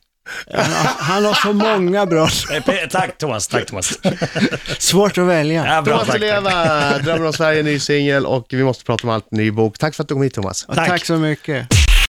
Han, 0.98 1.26
har 1.26 1.34
så 1.34 1.54
många 1.54 2.06
bra, 2.06 2.28
Tack 2.92 3.18
Thomas, 3.18 3.48
tack 3.48 3.66
Thomas. 3.66 4.00
svårt 4.80 5.18
att 5.18 5.28
välja. 5.28 5.66
Ja, 5.66 5.82
bra, 5.82 5.94
Thomas 5.94 6.08
tack. 6.08 6.22
Leva, 6.22 6.98
Drömmer 6.98 7.26
om 7.26 7.34
Sverige, 7.34 7.64
ny 7.64 7.80
singel 7.80 8.26
och 8.26 8.46
vi 8.50 8.64
måste 8.64 8.84
prata 8.84 9.08
om 9.08 9.14
allt, 9.14 9.32
ny 9.32 9.52
bok. 9.52 9.78
Tack 9.78 9.96
för 9.96 10.04
att 10.04 10.08
du 10.08 10.16
kom 10.16 10.24
hit 10.24 10.34
Thomas. 10.34 10.66
Tack. 10.76 10.88
Tack 10.88 11.06
så 11.06 11.18
mycket. 11.18 11.68